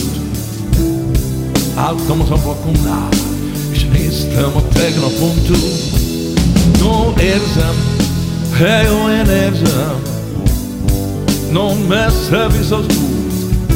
[1.75, 3.09] Álltam az ablakomnál,
[3.71, 5.71] és néztem a tegnapon túl.
[6.81, 7.75] No érzem,
[8.53, 8.87] hely,
[9.19, 10.03] én érzem,
[11.51, 13.73] no messze visz az út.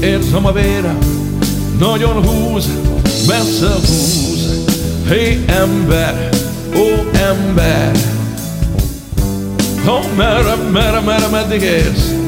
[0.00, 0.98] Érzem a vérem,
[1.78, 2.68] nagyon húz,
[3.26, 4.64] messze húz.
[5.08, 6.28] Hé ember,
[6.74, 7.92] ó ember,
[9.84, 12.19] Ha merre, merre, merre, meddig érsz?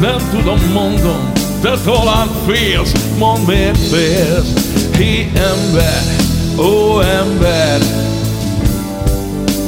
[0.00, 4.52] Nem tudom, mondom, de talán félsz, mondd miért félsz.
[4.96, 6.02] Ki ember,
[6.56, 7.80] ó ember,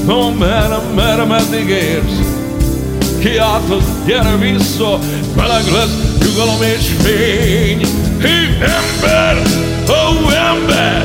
[0.06, 2.38] Ha merre, merre, meddig érsz?
[3.18, 4.98] Kiáltod, gyere vissza,
[5.36, 7.80] meleg lesz, nyugalom és fény.
[8.20, 9.42] Hí ember,
[9.88, 11.04] ó ember,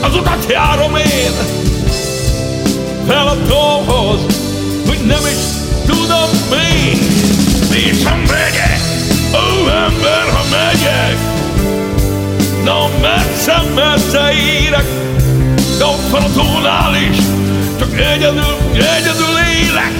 [0.00, 1.32] az utat járom én,
[3.06, 4.20] fel a tóhoz,
[4.86, 6.30] hogy nem is tudom.
[7.76, 8.80] És ha megyek,
[9.32, 11.16] ó ember, ha megyek,
[12.64, 14.86] no messze, messze érek,
[15.78, 17.16] de ott van a tónál is,
[17.78, 19.92] csak egyedül, egyedül élek.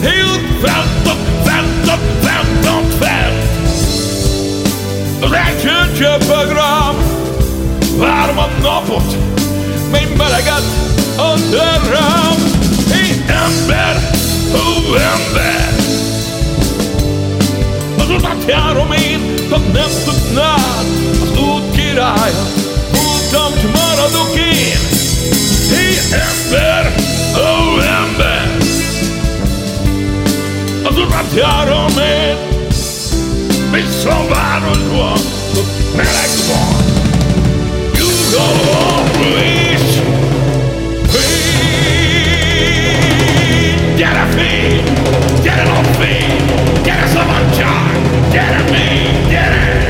[0.00, 3.44] Hét fent, ott fent, ott fent, ott fent.
[5.20, 6.96] Az eső csöpög rám,
[7.96, 9.16] várom a napot,
[9.90, 10.64] mely meleget
[11.16, 11.54] ad
[11.90, 12.34] rám.
[12.92, 14.15] Hé, ember,
[14.56, 15.66] november
[17.98, 20.86] Az utat járom én, ha nem tudnád.
[21.22, 22.46] Az út királya,
[22.92, 24.78] voltam, hogy maradok én.
[25.70, 26.94] Hé ember,
[27.36, 28.56] ó ember.
[30.82, 32.36] Az utat járom én.
[33.70, 35.12] Vissza a városba,
[35.96, 36.84] meleg van.
[37.94, 38.46] You go
[38.78, 39.85] on, please
[43.96, 44.84] Get a feed!
[45.42, 46.84] Get it on feed!
[46.84, 47.94] Get a someone John!
[48.30, 49.30] Get a me!
[49.30, 49.85] Get it!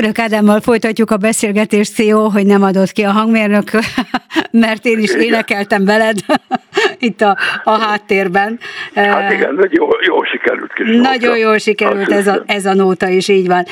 [0.00, 3.70] Török Ádámmal folytatjuk a beszélgetést, CEO, hogy nem adott ki a hangmérnök,
[4.50, 6.18] mert én is énekeltem veled
[6.98, 8.58] itt a, a háttérben.
[8.94, 13.28] Hát igen, jó, jó sikerült kis Nagyon jól sikerült ez a, ez a nóta is,
[13.28, 13.64] így van.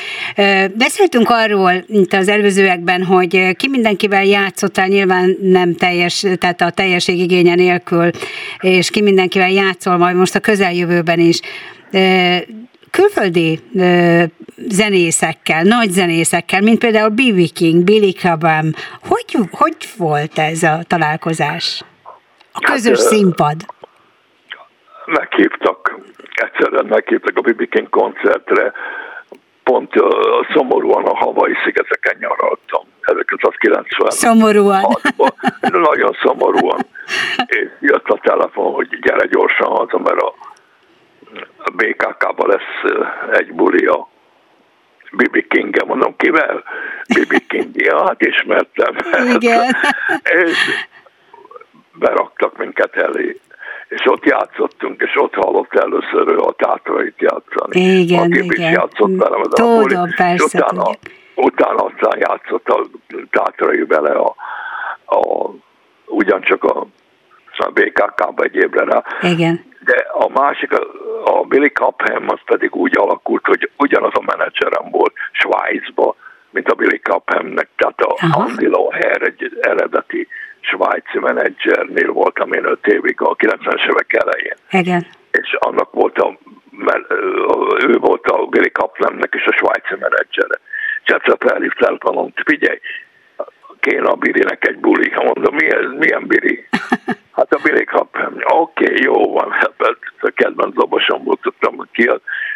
[0.74, 7.18] Beszéltünk arról itt az előzőekben, hogy ki mindenkivel játszottál, nyilván nem teljes, tehát a teljesség
[7.18, 8.10] igénye nélkül,
[8.60, 11.40] és ki mindenkivel játszol majd most a közeljövőben is
[13.00, 14.22] külföldi ö,
[14.68, 17.52] zenészekkel, nagy zenészekkel, mint például B.B.
[17.54, 18.66] King, Billy Cobham.
[19.08, 21.84] Hogy, hogy volt ez a találkozás?
[22.52, 23.56] A közös hát, színpad.
[25.06, 25.98] Meghívtak,
[26.34, 27.68] egyszerűen meghívtak a B.B.
[27.68, 28.72] King koncertre,
[29.64, 30.08] pont uh,
[30.54, 32.82] szomorúan a Havai szigeteken nyaraltam.
[33.00, 34.10] 1990.
[34.10, 34.84] Szomorúan.
[35.60, 36.80] Nagyon szomorúan.
[37.58, 40.34] És jött a telefon, hogy gyere gyorsan haza, mert a
[41.56, 42.92] a BKK-ba lesz
[43.32, 44.08] egy buli a
[45.12, 46.64] Bibi king mondom, kivel?
[47.14, 48.96] Bibi King, ja, hát ismertem.
[49.34, 49.76] Igen.
[50.46, 50.58] és
[51.92, 53.40] beraktak minket elé
[53.88, 57.80] és ott játszottunk, és ott hallott először ő a tátrait játszani.
[57.80, 58.68] Igen, Aki igen.
[58.68, 60.90] is játszott velem a Tudom, persze, és utána,
[61.34, 62.84] utána aztán játszott a
[63.30, 64.34] tátrai vele a,
[65.04, 65.50] a,
[66.06, 66.86] ugyancsak a,
[67.56, 69.04] a BKK-ba egy évre rá.
[69.20, 70.70] Igen de a másik,
[71.28, 76.16] a Billy Cobham az pedig úgy alakult, hogy ugyanaz a menedzserem volt Svájcba,
[76.50, 78.42] mint a Billy Cobhamnek, tehát a Aha.
[78.42, 80.28] Andy Loher egy eredeti
[80.60, 84.56] svájci menedzsernél voltam én öt évig a 90-es évek elején.
[84.70, 85.06] Igen.
[85.30, 86.38] És annak volt a,
[87.86, 90.58] ő volt a Billy Kaplemnek és a svájci menedzsere.
[91.04, 92.78] És egyszer felhívt telefonon, figyelj,
[93.80, 95.12] kéne a Birinek egy buli.
[95.14, 96.68] Mondom, milyen, milyen Biri?
[97.38, 99.74] Hát a Billy Cobham, oké, okay, jó van, hát
[100.20, 100.74] a kedvenc
[101.24, 102.10] volt, tudtam ki.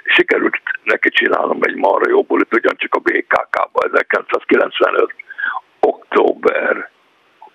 [0.05, 5.14] Sikerült neki csinálnom egy marra jó bulit, ugyancsak a BKK-ba 1995.
[5.80, 6.91] október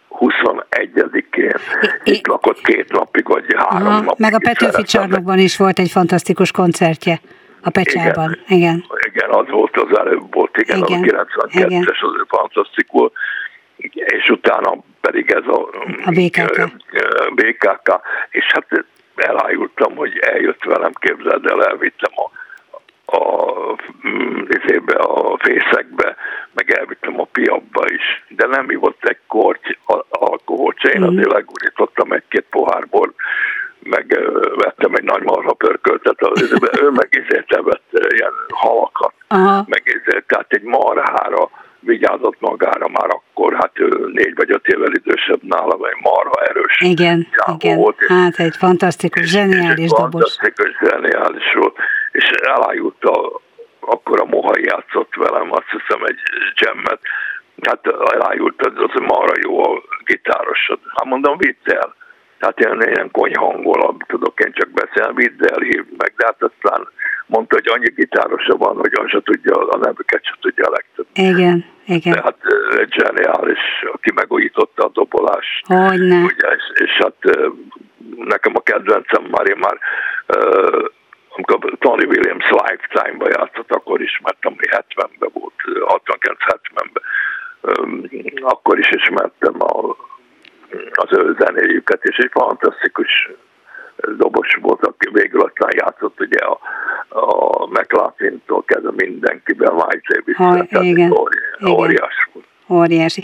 [0.10, 1.56] 21-én.
[2.04, 4.20] Itt lakott két napig, vagy három Aha, napig.
[4.20, 7.20] Meg a Petőfi csarnokban is volt egy fantasztikus koncertje.
[7.62, 8.76] A Pecsában, igen.
[8.76, 11.16] Igen, igen az volt az előbb volt, igen, igen.
[11.16, 13.12] az a 92-es, az fantasztikus
[13.94, 15.70] és utána pedig ez a,
[16.04, 16.72] a BKK.
[17.36, 18.00] BKK,
[18.30, 22.30] és hát elájultam, hogy eljött velem, képzeld el, elvittem a,
[23.18, 23.76] a,
[24.48, 26.16] izébe, a fészekbe,
[26.54, 29.78] meg elvittem a piabba is, de nem ivott egy korty
[30.10, 31.08] alkoholt, én mm.
[31.08, 33.14] azért legurítottam egy-két pohárból,
[33.80, 34.20] meg
[34.56, 36.18] vettem egy nagy marha pörköltet,
[36.82, 39.66] ő meg ezért evett ilyen halakat, Aha.
[39.68, 41.50] meg ezért, tehát egy marhára
[41.88, 46.78] vigyázott magára már akkor, hát ő négy vagy öt évvel idősebb nála, vagy marha erős.
[46.80, 47.78] Igen, igen.
[47.78, 50.36] Volt, hát egy fantasztikus, zseniális és dobos.
[50.36, 51.76] Fantasztikus, zseniális volt,
[52.12, 53.42] és elájult a,
[53.80, 56.20] akkor a Mohai játszott velem, azt hiszem egy
[56.56, 57.00] jammet,
[57.62, 60.80] hát elájult, az, az marha jó a gitárosod.
[60.96, 61.96] Hát mondom, vidd el.
[62.40, 66.88] Tehát ilyen, ilyen konyhangol, tudok én csak beszélni, vidd el, hívd meg, de hát aztán
[67.26, 71.08] mondta, hogy annyi gitárosa van, hogy az se tudja, a nevüket se tudja a legtöbb.
[71.14, 72.14] Igen, igen.
[72.14, 72.38] De hát
[72.78, 73.60] egy zseniális,
[73.94, 75.66] aki megújította a dobolást.
[75.68, 76.24] Hogyne.
[76.24, 77.16] Ugye, és, és hát
[78.16, 79.78] nekem a kedvencem már én már
[81.38, 85.54] amikor Tony Williams Lifetime-ba játszott, akkor ismertem, hogy 70-ben volt,
[86.14, 86.92] 69-70-ben,
[88.40, 89.96] akkor is ismertem a,
[90.92, 93.30] az ő zenéjüket, és egy fantasztikus
[94.18, 96.60] dobos volt, aki végül aztán játszott ugye a,
[97.10, 101.12] a McLaughlin-tól kezdve mindenkiben, Mike Davis, igen,
[101.70, 102.46] óriás volt.
[102.70, 103.24] Óriási.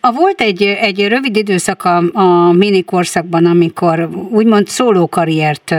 [0.00, 5.74] A volt egy, egy rövid időszak a, a minikorszakban, amikor úgymond szólókarriert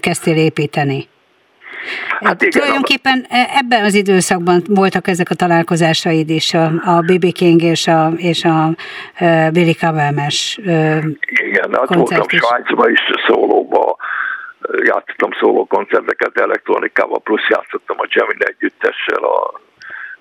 [0.00, 1.08] kezdtél építeni.
[2.20, 7.32] Hát igen, Tulajdonképpen e, ebben az időszakban voltak ezek a találkozásaid is, a, a B.B.
[7.32, 8.74] King és a, és a
[9.52, 13.96] Billy Cobham-es Igen, hát voltam Svájcban is szólóba,
[14.84, 19.60] játszottam szólókoncerteket elektronikával, plusz játszottam a Gemini együttessel, a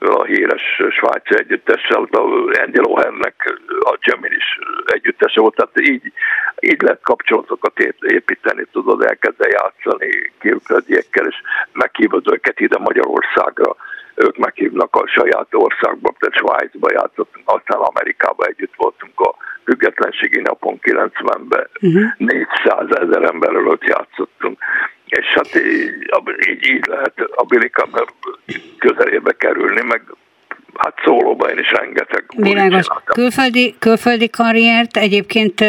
[0.09, 2.19] a híres svájci együttessel, a
[2.63, 6.11] Andy Lohennek a is együttese volt, tehát így,
[6.59, 11.35] így lehet kapcsolatokat építeni, tudod, elkezdeni játszani külföldiekkel, és
[11.71, 13.75] meghívod őket ide Magyarországra,
[14.15, 20.79] ők meghívnak a saját országba, tehát Svájcba játszottunk, aztán Amerikába együtt voltunk a függetlenségi napon
[20.81, 22.03] 90-ben, uh-huh.
[22.17, 24.59] 400 ezer emberről ott játszottunk
[25.07, 27.69] és hát így, így, így lehet a Billy
[28.77, 30.01] közelébe kerülni, meg
[30.77, 32.23] hát szólóban én is rengeteg.
[32.35, 32.87] Világos.
[33.05, 35.65] Külföldi, külföldi karriert egyébként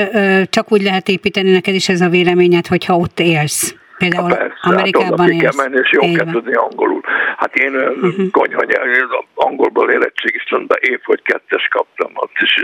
[0.51, 3.75] csak úgy lehet építeni neked is ez a véleményed, hogyha ott élsz.
[3.99, 5.57] Például Persze, Amerikában hát ki kell élsz.
[5.57, 7.01] menni, és jó kell tudni angolul.
[7.37, 8.03] Hát én uh-huh.
[8.03, 8.27] Mhm.
[8.31, 12.61] konyha nyelv, angolból érettségiztem, de év, hogy kettes kaptam ott is.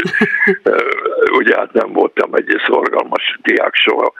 [1.39, 4.13] Ugye hát nem voltam egy szorgalmas diák soha.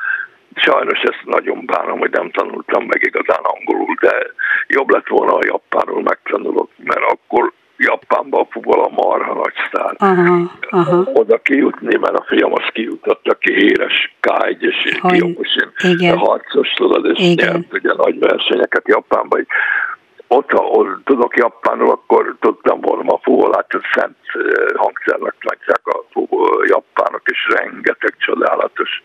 [0.55, 4.15] Sajnos ezt nagyon bánom, hogy nem tanultam meg igazán angolul, de
[4.67, 9.95] jobb lett volna, ha japánul megtanulok, mert akkor Japánban a futball a marha nagy sztár.
[9.99, 11.03] Aha, aha.
[11.13, 14.99] Oda kijutni, mert a fiam az kijutott, aki híres K1 és
[15.83, 16.17] igen.
[16.17, 17.53] harcos, tudod, és Igen.
[17.53, 19.47] nyert ugye nagy versenyeket Japánban.
[20.29, 24.43] Ott, ahol tudok japánul, akkor tudtam volna a fuvolát, szent eh,
[24.75, 29.03] hangszernek tartják a fuvó, japánok, és rengeteg csodálatos.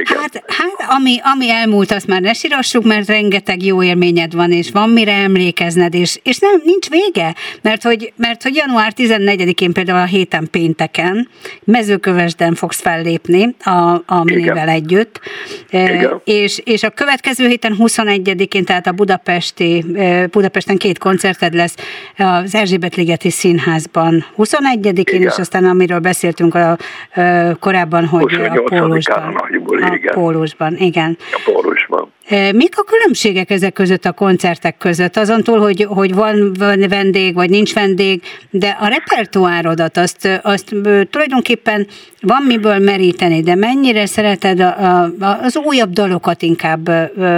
[0.00, 0.18] Igen.
[0.18, 4.70] Hát, hát ami, ami elmúlt, azt már ne sírassuk, mert rengeteg jó élményed van, és
[4.70, 9.98] van mire emlékezned, és, és nem, nincs vége, mert hogy, mert hogy január 14-én például
[9.98, 11.28] a héten pénteken
[11.64, 15.20] mezőkövesden fogsz fellépni a, a minével együtt,
[15.70, 16.20] E, Igen.
[16.24, 21.74] és, és a következő héten 21-én, tehát a budapesti, e, Budapesten két koncerted lesz
[22.16, 25.22] az Erzsébet-ligeti Színházban 21-én, Igen.
[25.22, 26.78] és aztán amiről beszéltünk a, a,
[27.60, 29.39] korábban, hogy a 28-án Pólósban.
[29.40, 30.14] A nagyból, A igen.
[30.14, 31.16] Pólósban, igen.
[31.32, 32.12] A Pórusban.
[32.52, 35.16] Mik a különbségek ezek között a koncertek között?
[35.16, 36.54] Azon túl, hogy, hogy van
[36.88, 40.74] vendég, vagy nincs vendég, de a repertoárodat azt, azt
[41.10, 41.86] tulajdonképpen
[42.20, 46.90] van miből meríteni, de mennyire szereted a, a, az újabb dalokat inkább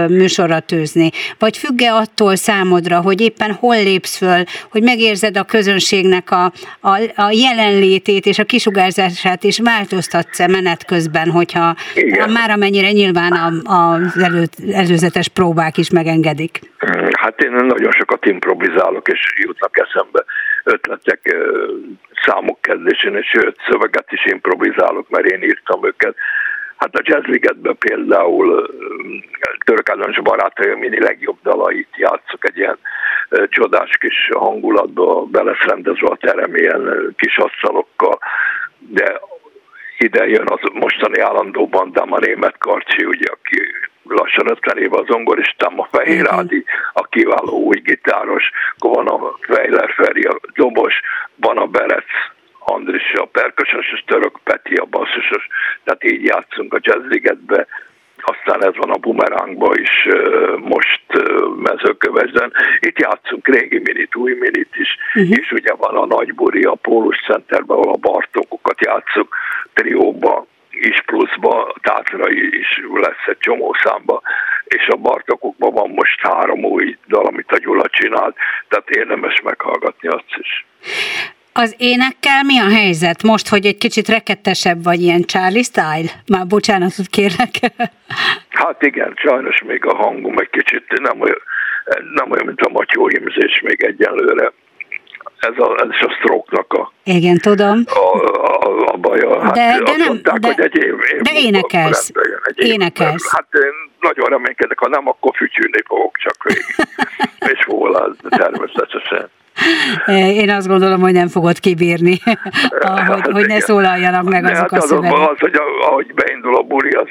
[0.08, 1.10] műsorra tűzni?
[1.38, 7.00] Vagy függe attól számodra, hogy éppen hol lépsz föl, hogy megérzed a közönségnek a, a,
[7.16, 12.30] a jelenlétét és a kisugárzását, és változtatsz-e menet közben, hogyha Igen.
[12.30, 14.48] már amennyire nyilván a, az elő,
[14.86, 16.60] előzetes próbák is megengedik.
[17.20, 20.24] Hát én nagyon sokat improvizálok, és jutnak eszembe
[20.64, 21.36] ötletek
[22.24, 26.14] számok kezdésén, és sőt, szöveget is improvizálok, mert én írtam őket.
[26.76, 28.70] Hát a Jazzligetben például
[29.64, 32.78] Török Ádámos barátai mini legjobb dalait játszok egy ilyen
[33.48, 38.18] csodás kis hangulatba, be a terem ilyen kis asszalokkal,
[38.78, 39.20] de
[40.02, 43.60] ide jön az mostani állandó bandám a német Karcsi, ugye, aki
[44.04, 46.32] lassan 50 éve az zongoristám, a Fehér Igen.
[46.32, 51.00] Ádi, a kiváló új gitáros, akkor van a Fejler Feri, a dobos,
[51.36, 52.04] van a Berec,
[52.58, 55.46] Andris a perkösös, és Török Peti a basszusos,
[55.84, 57.66] tehát így játszunk a Jazzligetbe,
[58.22, 60.08] aztán ez van a bumerángban is
[60.58, 61.02] most
[61.56, 62.52] mezőkövesden.
[62.80, 65.38] Itt játszunk régi minit, új minit is, uh-huh.
[65.38, 69.34] és ugye van a Nagyburi, a Pólus Centerben, ahol a Bartókokat játszunk,
[69.74, 74.22] trióba, is pluszba, Tátrai is lesz egy csomó számba,
[74.64, 78.36] és a Bartokokban van most három új dal, amit a Gyula csinált,
[78.68, 80.66] tehát érdemes meghallgatni azt is.
[81.52, 83.22] Az énekkel mi a helyzet?
[83.22, 86.10] Most, hogy egy kicsit rekettesebb vagy ilyen Charlie style?
[86.26, 87.50] Már bocsánatot kérlek.
[88.48, 91.38] Hát igen, sajnos még a hangom egy kicsit nem olyan,
[92.14, 94.52] nem olyan mint a matyó hímzés még egyenlőre.
[95.38, 97.84] Ez, a, ez is a stroke-nak a, Igen, tudom.
[97.86, 98.16] a,
[98.66, 99.42] a, a baja.
[99.42, 102.10] Hát De- de nem- mondták, de- hogy egy év, év de énekelsz.
[102.44, 103.30] egy év Énekelsz.
[103.32, 106.74] Hát én nagyon reménykedek, ha nem, akkor fütyülni fogok csak végig.
[107.58, 109.30] És volna, természetesen.
[110.42, 112.18] Én azt gondolom, hogy nem fogod kibírni,
[113.06, 113.60] hogy, hogy ne igen.
[113.60, 115.12] szólaljanak meg azok hát a szövegek.
[115.12, 117.06] az, hogy ahogy beindul a buli, az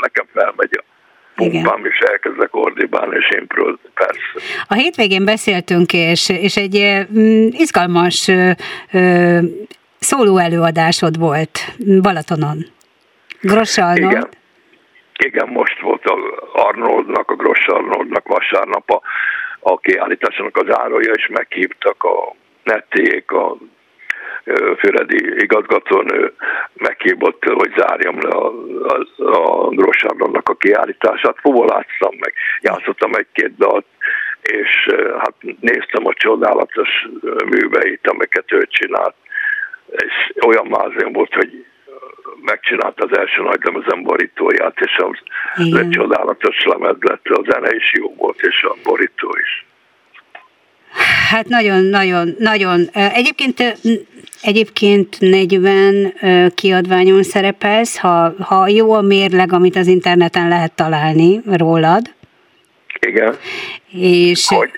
[0.00, 0.84] nekem felmegy a
[1.34, 4.64] pumpám, és elkezdek ordibálni, és improvizni, persze.
[4.68, 8.50] A hétvégén beszéltünk, és, és egy mm, izgalmas ö,
[8.92, 9.38] ö,
[9.98, 11.58] szóló előadásod volt
[12.02, 12.58] Balatonon.
[13.40, 14.10] Gross Arnold.
[14.10, 14.28] Igen.
[15.24, 16.16] Igen, most volt a
[16.52, 19.00] Arnoldnak, a Gross Arnoldnak vasárnap a,
[19.60, 22.34] a kiállításnak az árója, és meghívtak a
[22.64, 23.56] nettiék, a
[24.44, 26.32] ö, Füredi igazgatónő
[26.74, 28.52] meghívott, hogy zárjam le a,
[28.82, 31.36] a, a Gross Arnoldnak a kiállítását.
[31.40, 33.86] Fuvoláztam meg, játszottam egy-két dalt,
[34.42, 34.88] és
[35.18, 37.08] hát néztem a csodálatos
[37.46, 39.14] műveit, amiket ő csinált,
[39.90, 41.64] és olyan mázén volt, hogy
[42.42, 45.18] megcsinálta az első nagy lemezen borítóját, és az
[45.66, 45.78] Igen.
[45.78, 49.66] egy csodálatos lemez lett, a zene is jó volt, és a borító is.
[51.30, 52.88] Hát nagyon, nagyon, nagyon.
[52.92, 53.78] Egyébként,
[54.42, 61.40] egyébként 40 ö, kiadványon szerepelsz, ha, ha jó a mérleg, amit az interneten lehet találni
[61.46, 62.14] rólad,
[63.06, 63.36] Igen,
[63.92, 64.70] és Hogy?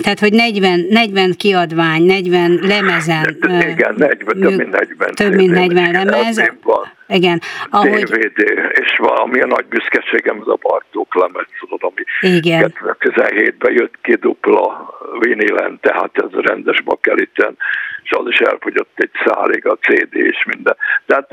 [0.00, 3.36] Tehát, hogy 40, 40 kiadvány, 40 lemezen.
[3.74, 5.14] igen, 40, több mint 40.
[5.14, 6.38] Több mint CD, 40 igen, lemez.
[6.38, 6.92] az van.
[7.06, 7.40] Igen,
[7.70, 8.38] ahogy, DVD,
[8.70, 12.74] és valami a nagy büszkeségem, ez a Bartók lemez, tudod, ami Igen.
[12.88, 17.56] 2017-ben jött ki dupla vinilen, tehát ez rendes bakeliten,
[18.02, 20.76] és az is elfogyott egy szálig, a CD és minden.
[21.06, 21.28] Tehát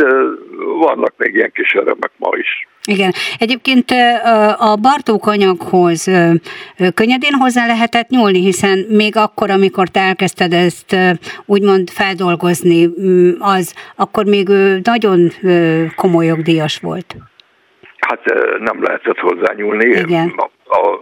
[0.79, 2.67] vannak még ilyen kis örömek ma is.
[2.83, 3.11] Igen.
[3.37, 3.91] Egyébként
[4.57, 6.03] a Bartók anyaghoz
[6.93, 10.95] könnyedén hozzá lehetett nyúlni, hiszen még akkor, amikor te elkezdted ezt
[11.45, 14.47] úgymond feldolgozni, mm, az akkor még
[14.83, 15.29] nagyon
[15.95, 17.15] komoly jogdíjas volt.
[17.99, 18.23] Hát
[18.59, 19.85] nem lehetett hozzá nyúlni.
[19.85, 20.33] Igen.
[20.37, 20.98] A, a,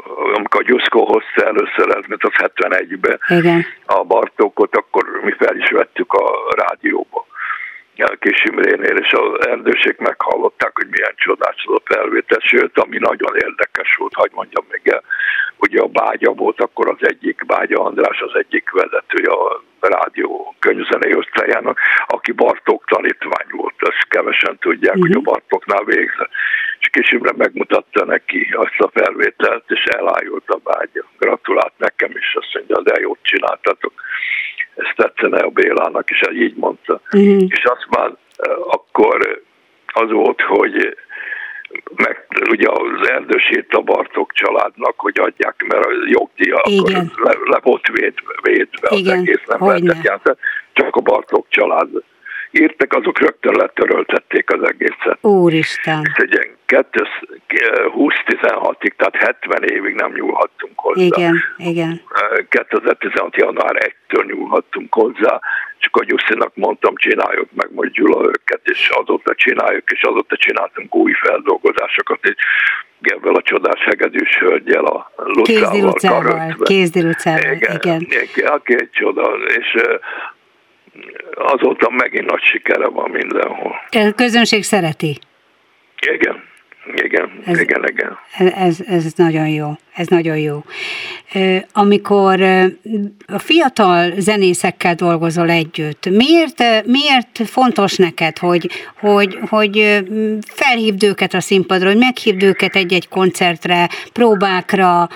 [0.48, 3.66] amikor a Gyuszko hozta először, ez mint az 71-ben Igen.
[3.86, 7.27] a Bartókot, akkor mi fel is vettük a rádióba
[8.20, 13.36] Kis Imrénél, és az erdőség meghallották, hogy milyen csodás az a felvétel, sőt, ami nagyon
[13.36, 15.04] érdekes volt, hogy mondjam még el,
[15.58, 21.16] ugye a Bágya volt akkor az egyik, Bágya András az egyik vezetője a rádió könyvzenei
[21.16, 25.08] osztályának, aki Bartók tanítvány volt, ezt kevesen tudják, uh-huh.
[25.08, 25.30] hogy a mhm.
[25.30, 26.32] Bartóknál végzett.
[26.80, 31.04] És Kis Imre megmutatta neki azt a felvételt, és elájult a Bágya.
[31.20, 33.94] Gratulált nekem is, azt mondja, de jót csináltatok
[34.78, 37.02] ez tetszene a Bélának, és így mondta.
[37.12, 37.44] Uh-huh.
[37.48, 38.12] És azt már
[38.70, 39.44] akkor
[39.86, 40.98] az volt, hogy
[41.96, 46.92] meg ugye az erdősét a Bartok családnak, hogy adják, mert a jogdíja akkor
[47.24, 49.14] le, le volt védve, védve Igen.
[49.14, 50.38] az egész nem lehetett játszani,
[50.74, 51.90] csak a Bartok család
[52.52, 55.18] írtak, azok rögtön letöröltették az egészet.
[55.22, 56.02] Úristen!
[56.04, 61.02] És egy ilyen 20-16-ig, tehát 70 évig nem nyúlhattunk hozzá.
[61.02, 62.02] Igen, igen.
[62.50, 63.36] 2016.
[63.36, 65.40] január 1-től nyúlhattunk hozzá,
[65.78, 70.96] csak a Gyuszinak mondtam, csináljuk meg majd Gyula őket, és azóta csináljuk, és azóta csináltunk
[70.96, 72.36] új feldolgozásokat, és
[73.02, 75.94] ebben a csodás hegedűs hölgyel, a Lucával
[76.64, 77.76] Kézdi Lucával, igen.
[77.76, 78.02] igen.
[78.02, 78.48] igen.
[78.48, 79.82] Aki egy csoda, és
[81.32, 83.76] azóta megint nagy sikere van mindenhol.
[83.92, 85.18] A közönség szereti.
[86.12, 86.48] Igen.
[86.96, 88.18] Igen, ez, igen, igen.
[88.54, 90.64] Ez, ez nagyon jó, ez nagyon jó.
[91.74, 92.42] Amikor
[93.28, 98.70] a fiatal zenészekkel dolgozol együtt, miért, miért fontos neked, hogy,
[99.00, 100.04] hogy, hogy
[100.54, 105.10] felhívd őket a színpadra, hogy meghívd őket egy-egy koncertre, próbákra,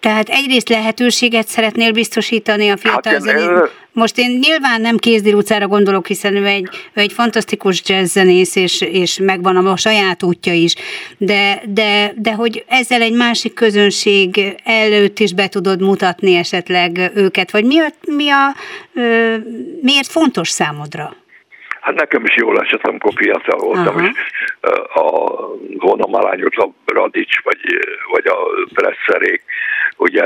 [0.00, 3.70] tehát egyrészt lehetőséget szeretnél biztosítani a fiatal hát, zenét.
[3.92, 8.80] Most én nyilván nem Kézdi utcára gondolok, hiszen ő egy, ő egy fantasztikus jazzzenész, és,
[8.80, 10.74] és megvan a, saját útja is,
[11.18, 17.50] de, de, de hogy ezzel egy másik közönség előtt is be tudod mutatni esetleg őket,
[17.50, 18.54] vagy mi a, mi a,
[19.82, 21.16] miért fontos számodra?
[21.80, 24.06] Hát nekem is jól esett, amikor fiatal voltam, Aha.
[24.06, 24.18] és
[24.94, 25.08] a
[25.78, 27.60] Honomalányos, a Radics, vagy,
[28.10, 28.36] vagy a
[28.74, 29.42] Presszerék,
[29.96, 30.24] ugye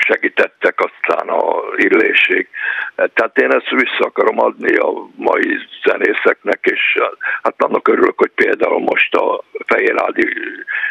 [0.00, 2.48] segítettek aztán a illésig.
[2.94, 6.98] Tehát én ezt vissza akarom adni a mai zenészeknek, és
[7.42, 10.28] hát annak örülök, hogy például most a Fehér Ádi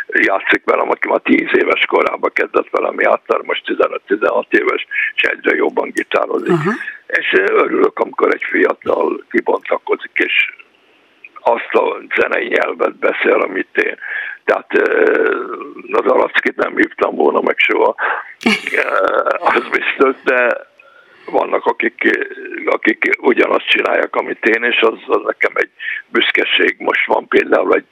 [0.08, 3.64] játszik velem, aki már 10 éves korában kezdett velem játszani, most
[4.08, 6.50] 15-16 éves, és egyre jobban gitározik.
[6.50, 6.74] Uh-huh.
[7.08, 10.34] És örülök, amikor egy fiatal kibontakozik, és
[11.48, 13.98] azt a zenei nyelvet beszél, amit én.
[14.44, 14.72] Tehát
[15.92, 17.96] az Alackit nem hívtam volna meg soha,
[19.54, 20.68] az biztos, de
[21.26, 22.20] vannak, akik,
[22.66, 25.70] akik ugyanazt csinálják, amit én, és az, az nekem egy
[26.08, 26.76] büszkeség.
[26.80, 27.88] Most van például egy,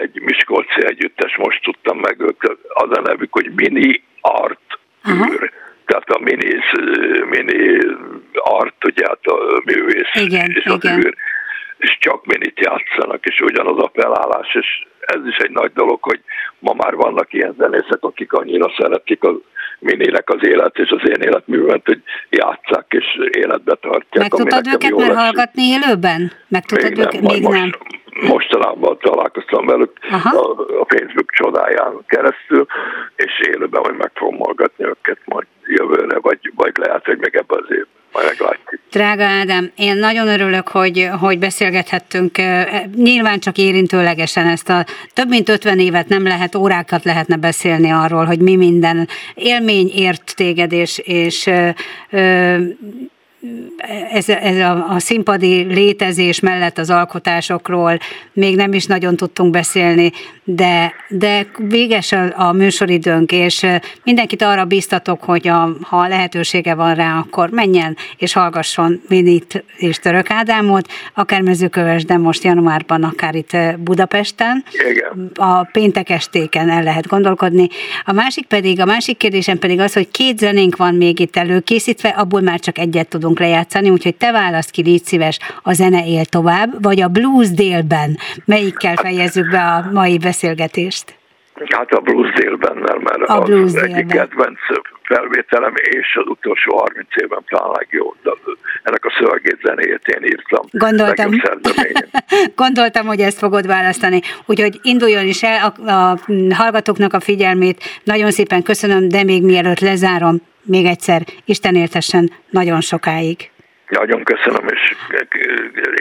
[0.00, 4.78] egy Miskolci együttes, most tudtam meg ők, az a nevük, hogy Mini Art
[5.08, 5.52] űr.
[5.86, 6.58] Tehát a mini,
[7.30, 7.78] mini
[8.32, 10.98] art, ugye hát a művész igen, és az igen.
[10.98, 11.14] űr
[11.78, 16.20] és csak minit játszanak, és ugyanaz a felállás, és ez is egy nagy dolog, hogy
[16.58, 19.34] ma már vannak ilyen zenészek, akik annyira szeretik a
[19.78, 24.30] minének az élet és az én életművet, hogy játszák és életbe tartják.
[24.30, 26.32] Meg tudtad őket már hallgatni élőben?
[26.48, 27.20] Meg tudtad még őket?
[27.20, 27.70] Nem, még most, nem.
[28.28, 30.38] Mostanában találkoztam velük Aha.
[30.38, 30.50] a,
[30.80, 32.66] a Facebook csodáján keresztül,
[33.16, 37.58] és élőben majd meg fogom hallgatni őket majd jövőre, vagy, vagy lehet, hogy még ebben
[37.62, 38.77] az évben majd meglátjuk.
[38.90, 42.36] Drága Ádám, én nagyon örülök, hogy, hogy beszélgethettünk.
[42.96, 48.24] Nyilván csak érintőlegesen ezt a több mint 50 évet nem lehet, órákat lehetne beszélni arról,
[48.24, 51.50] hogy mi minden élmény ért téged, és, és
[52.10, 52.58] ö,
[54.12, 57.98] ez, ez a, a színpadi létezés mellett az alkotásokról
[58.32, 60.12] még nem is nagyon tudtunk beszélni,
[60.44, 63.66] de, de véges a, a műsoridőnk, és
[64.04, 69.98] mindenkit arra biztatok, hogy a, ha lehetősége van rá, akkor menjen és hallgasson Minit és
[69.98, 74.64] Török Ádámot, akár mezőköves, de most januárban, akár itt Budapesten.
[74.90, 75.30] Igen.
[75.34, 77.68] A péntek estéken el lehet gondolkodni.
[78.04, 82.08] A másik pedig, a másik kérdésem pedig az, hogy két zenénk van még itt előkészítve,
[82.08, 86.06] abból már csak egyet tudunk tudunk lejátszani, úgyhogy te választ ki, légy szíves, a zene
[86.06, 88.16] él tovább, vagy a blues délben.
[88.44, 91.16] Melyikkel fejezzük be a mai beszélgetést?
[91.68, 94.58] Hát a blues délben, mert a blues az egyik kedvenc
[95.02, 98.14] felvételem, és az utolsó 30 évben talán legjobb.
[98.82, 100.62] Ennek a szövegét zenéjét én írtam.
[100.70, 101.30] Gondoltam,
[102.64, 104.20] gondoltam, hogy ezt fogod választani.
[104.46, 106.18] Úgyhogy induljon is el a, a
[106.54, 107.82] hallgatóknak a figyelmét.
[108.04, 113.50] Nagyon szépen köszönöm, de még mielőtt lezárom, még egyszer, Isten éltessen nagyon sokáig.
[113.88, 114.96] Nagyon köszönöm, és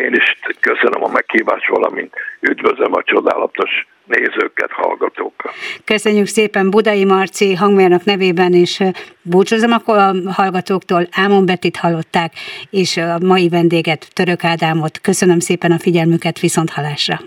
[0.01, 5.53] én is köszönöm a meghívást, valamint üdvözlöm a csodálatos nézőket, hallgatókat.
[5.85, 8.83] Köszönjük szépen Budai Marci hangmérnök nevében, és
[9.21, 11.07] búcsúzom akkor a hallgatóktól.
[11.11, 12.33] Ámon Betit hallották,
[12.69, 14.99] és a mai vendéget, Török Ádámot.
[15.01, 17.19] Köszönöm szépen a figyelmüket, viszont halásra.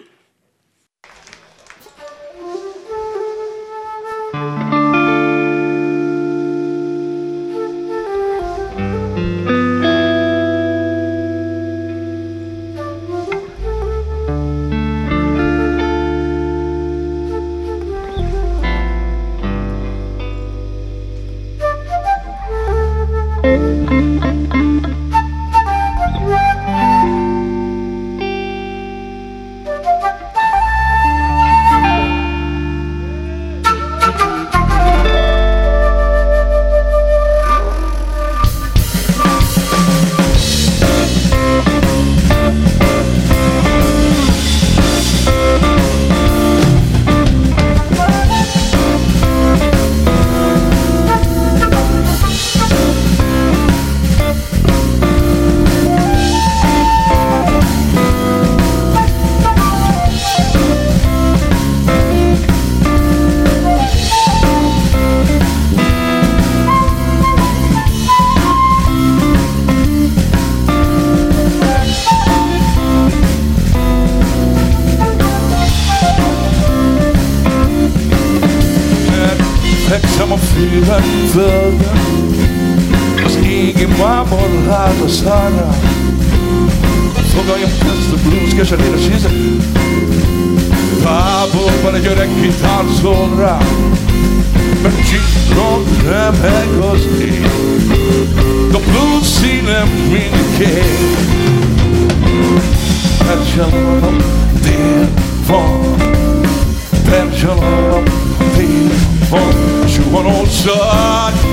[110.60, 111.46] utcát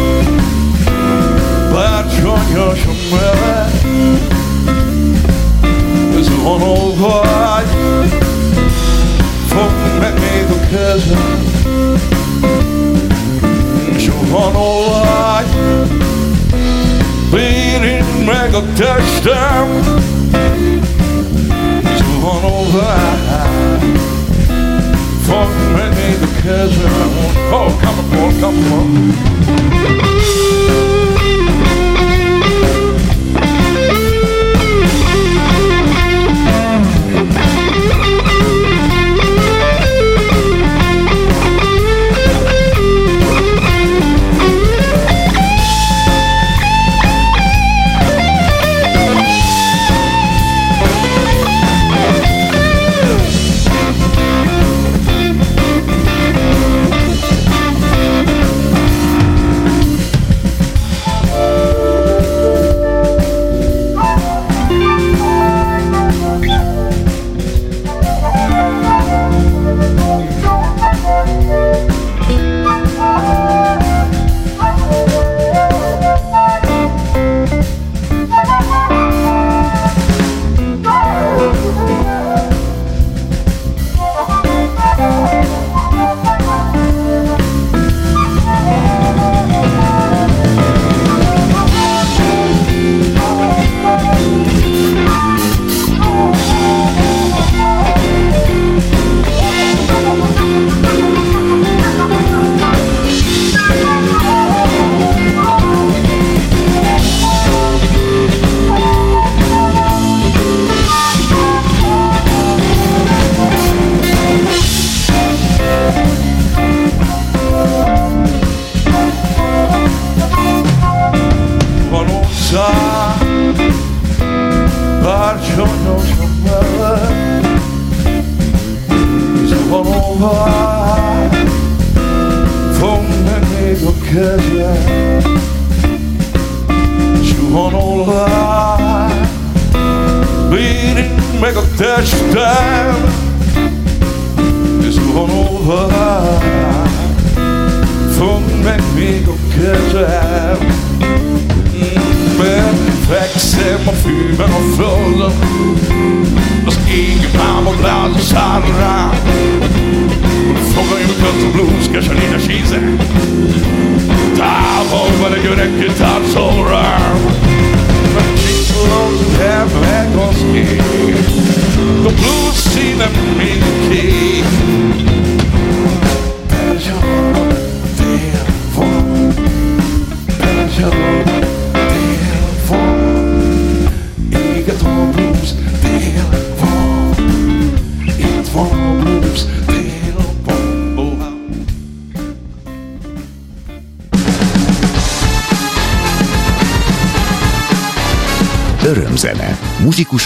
[1.73, 3.71] Bárcsonyos a mele
[6.19, 7.67] Ez van olvágy
[9.47, 11.45] Fogd meg még a kezem.
[14.31, 15.45] A olvágy
[17.31, 19.67] Bírint meg a testem.
[21.83, 23.99] Ez a olvágy
[25.25, 25.96] Fogd meg
[26.47, 26.81] cousin.
[27.51, 28.73] Oh, come on, come
[30.53, 30.56] on.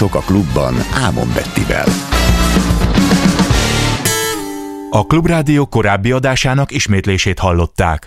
[0.02, 1.84] Játékosok a klubban Ámon Bettivel.
[4.90, 8.06] A Klubrádió korábbi adásának ismétlését hallották.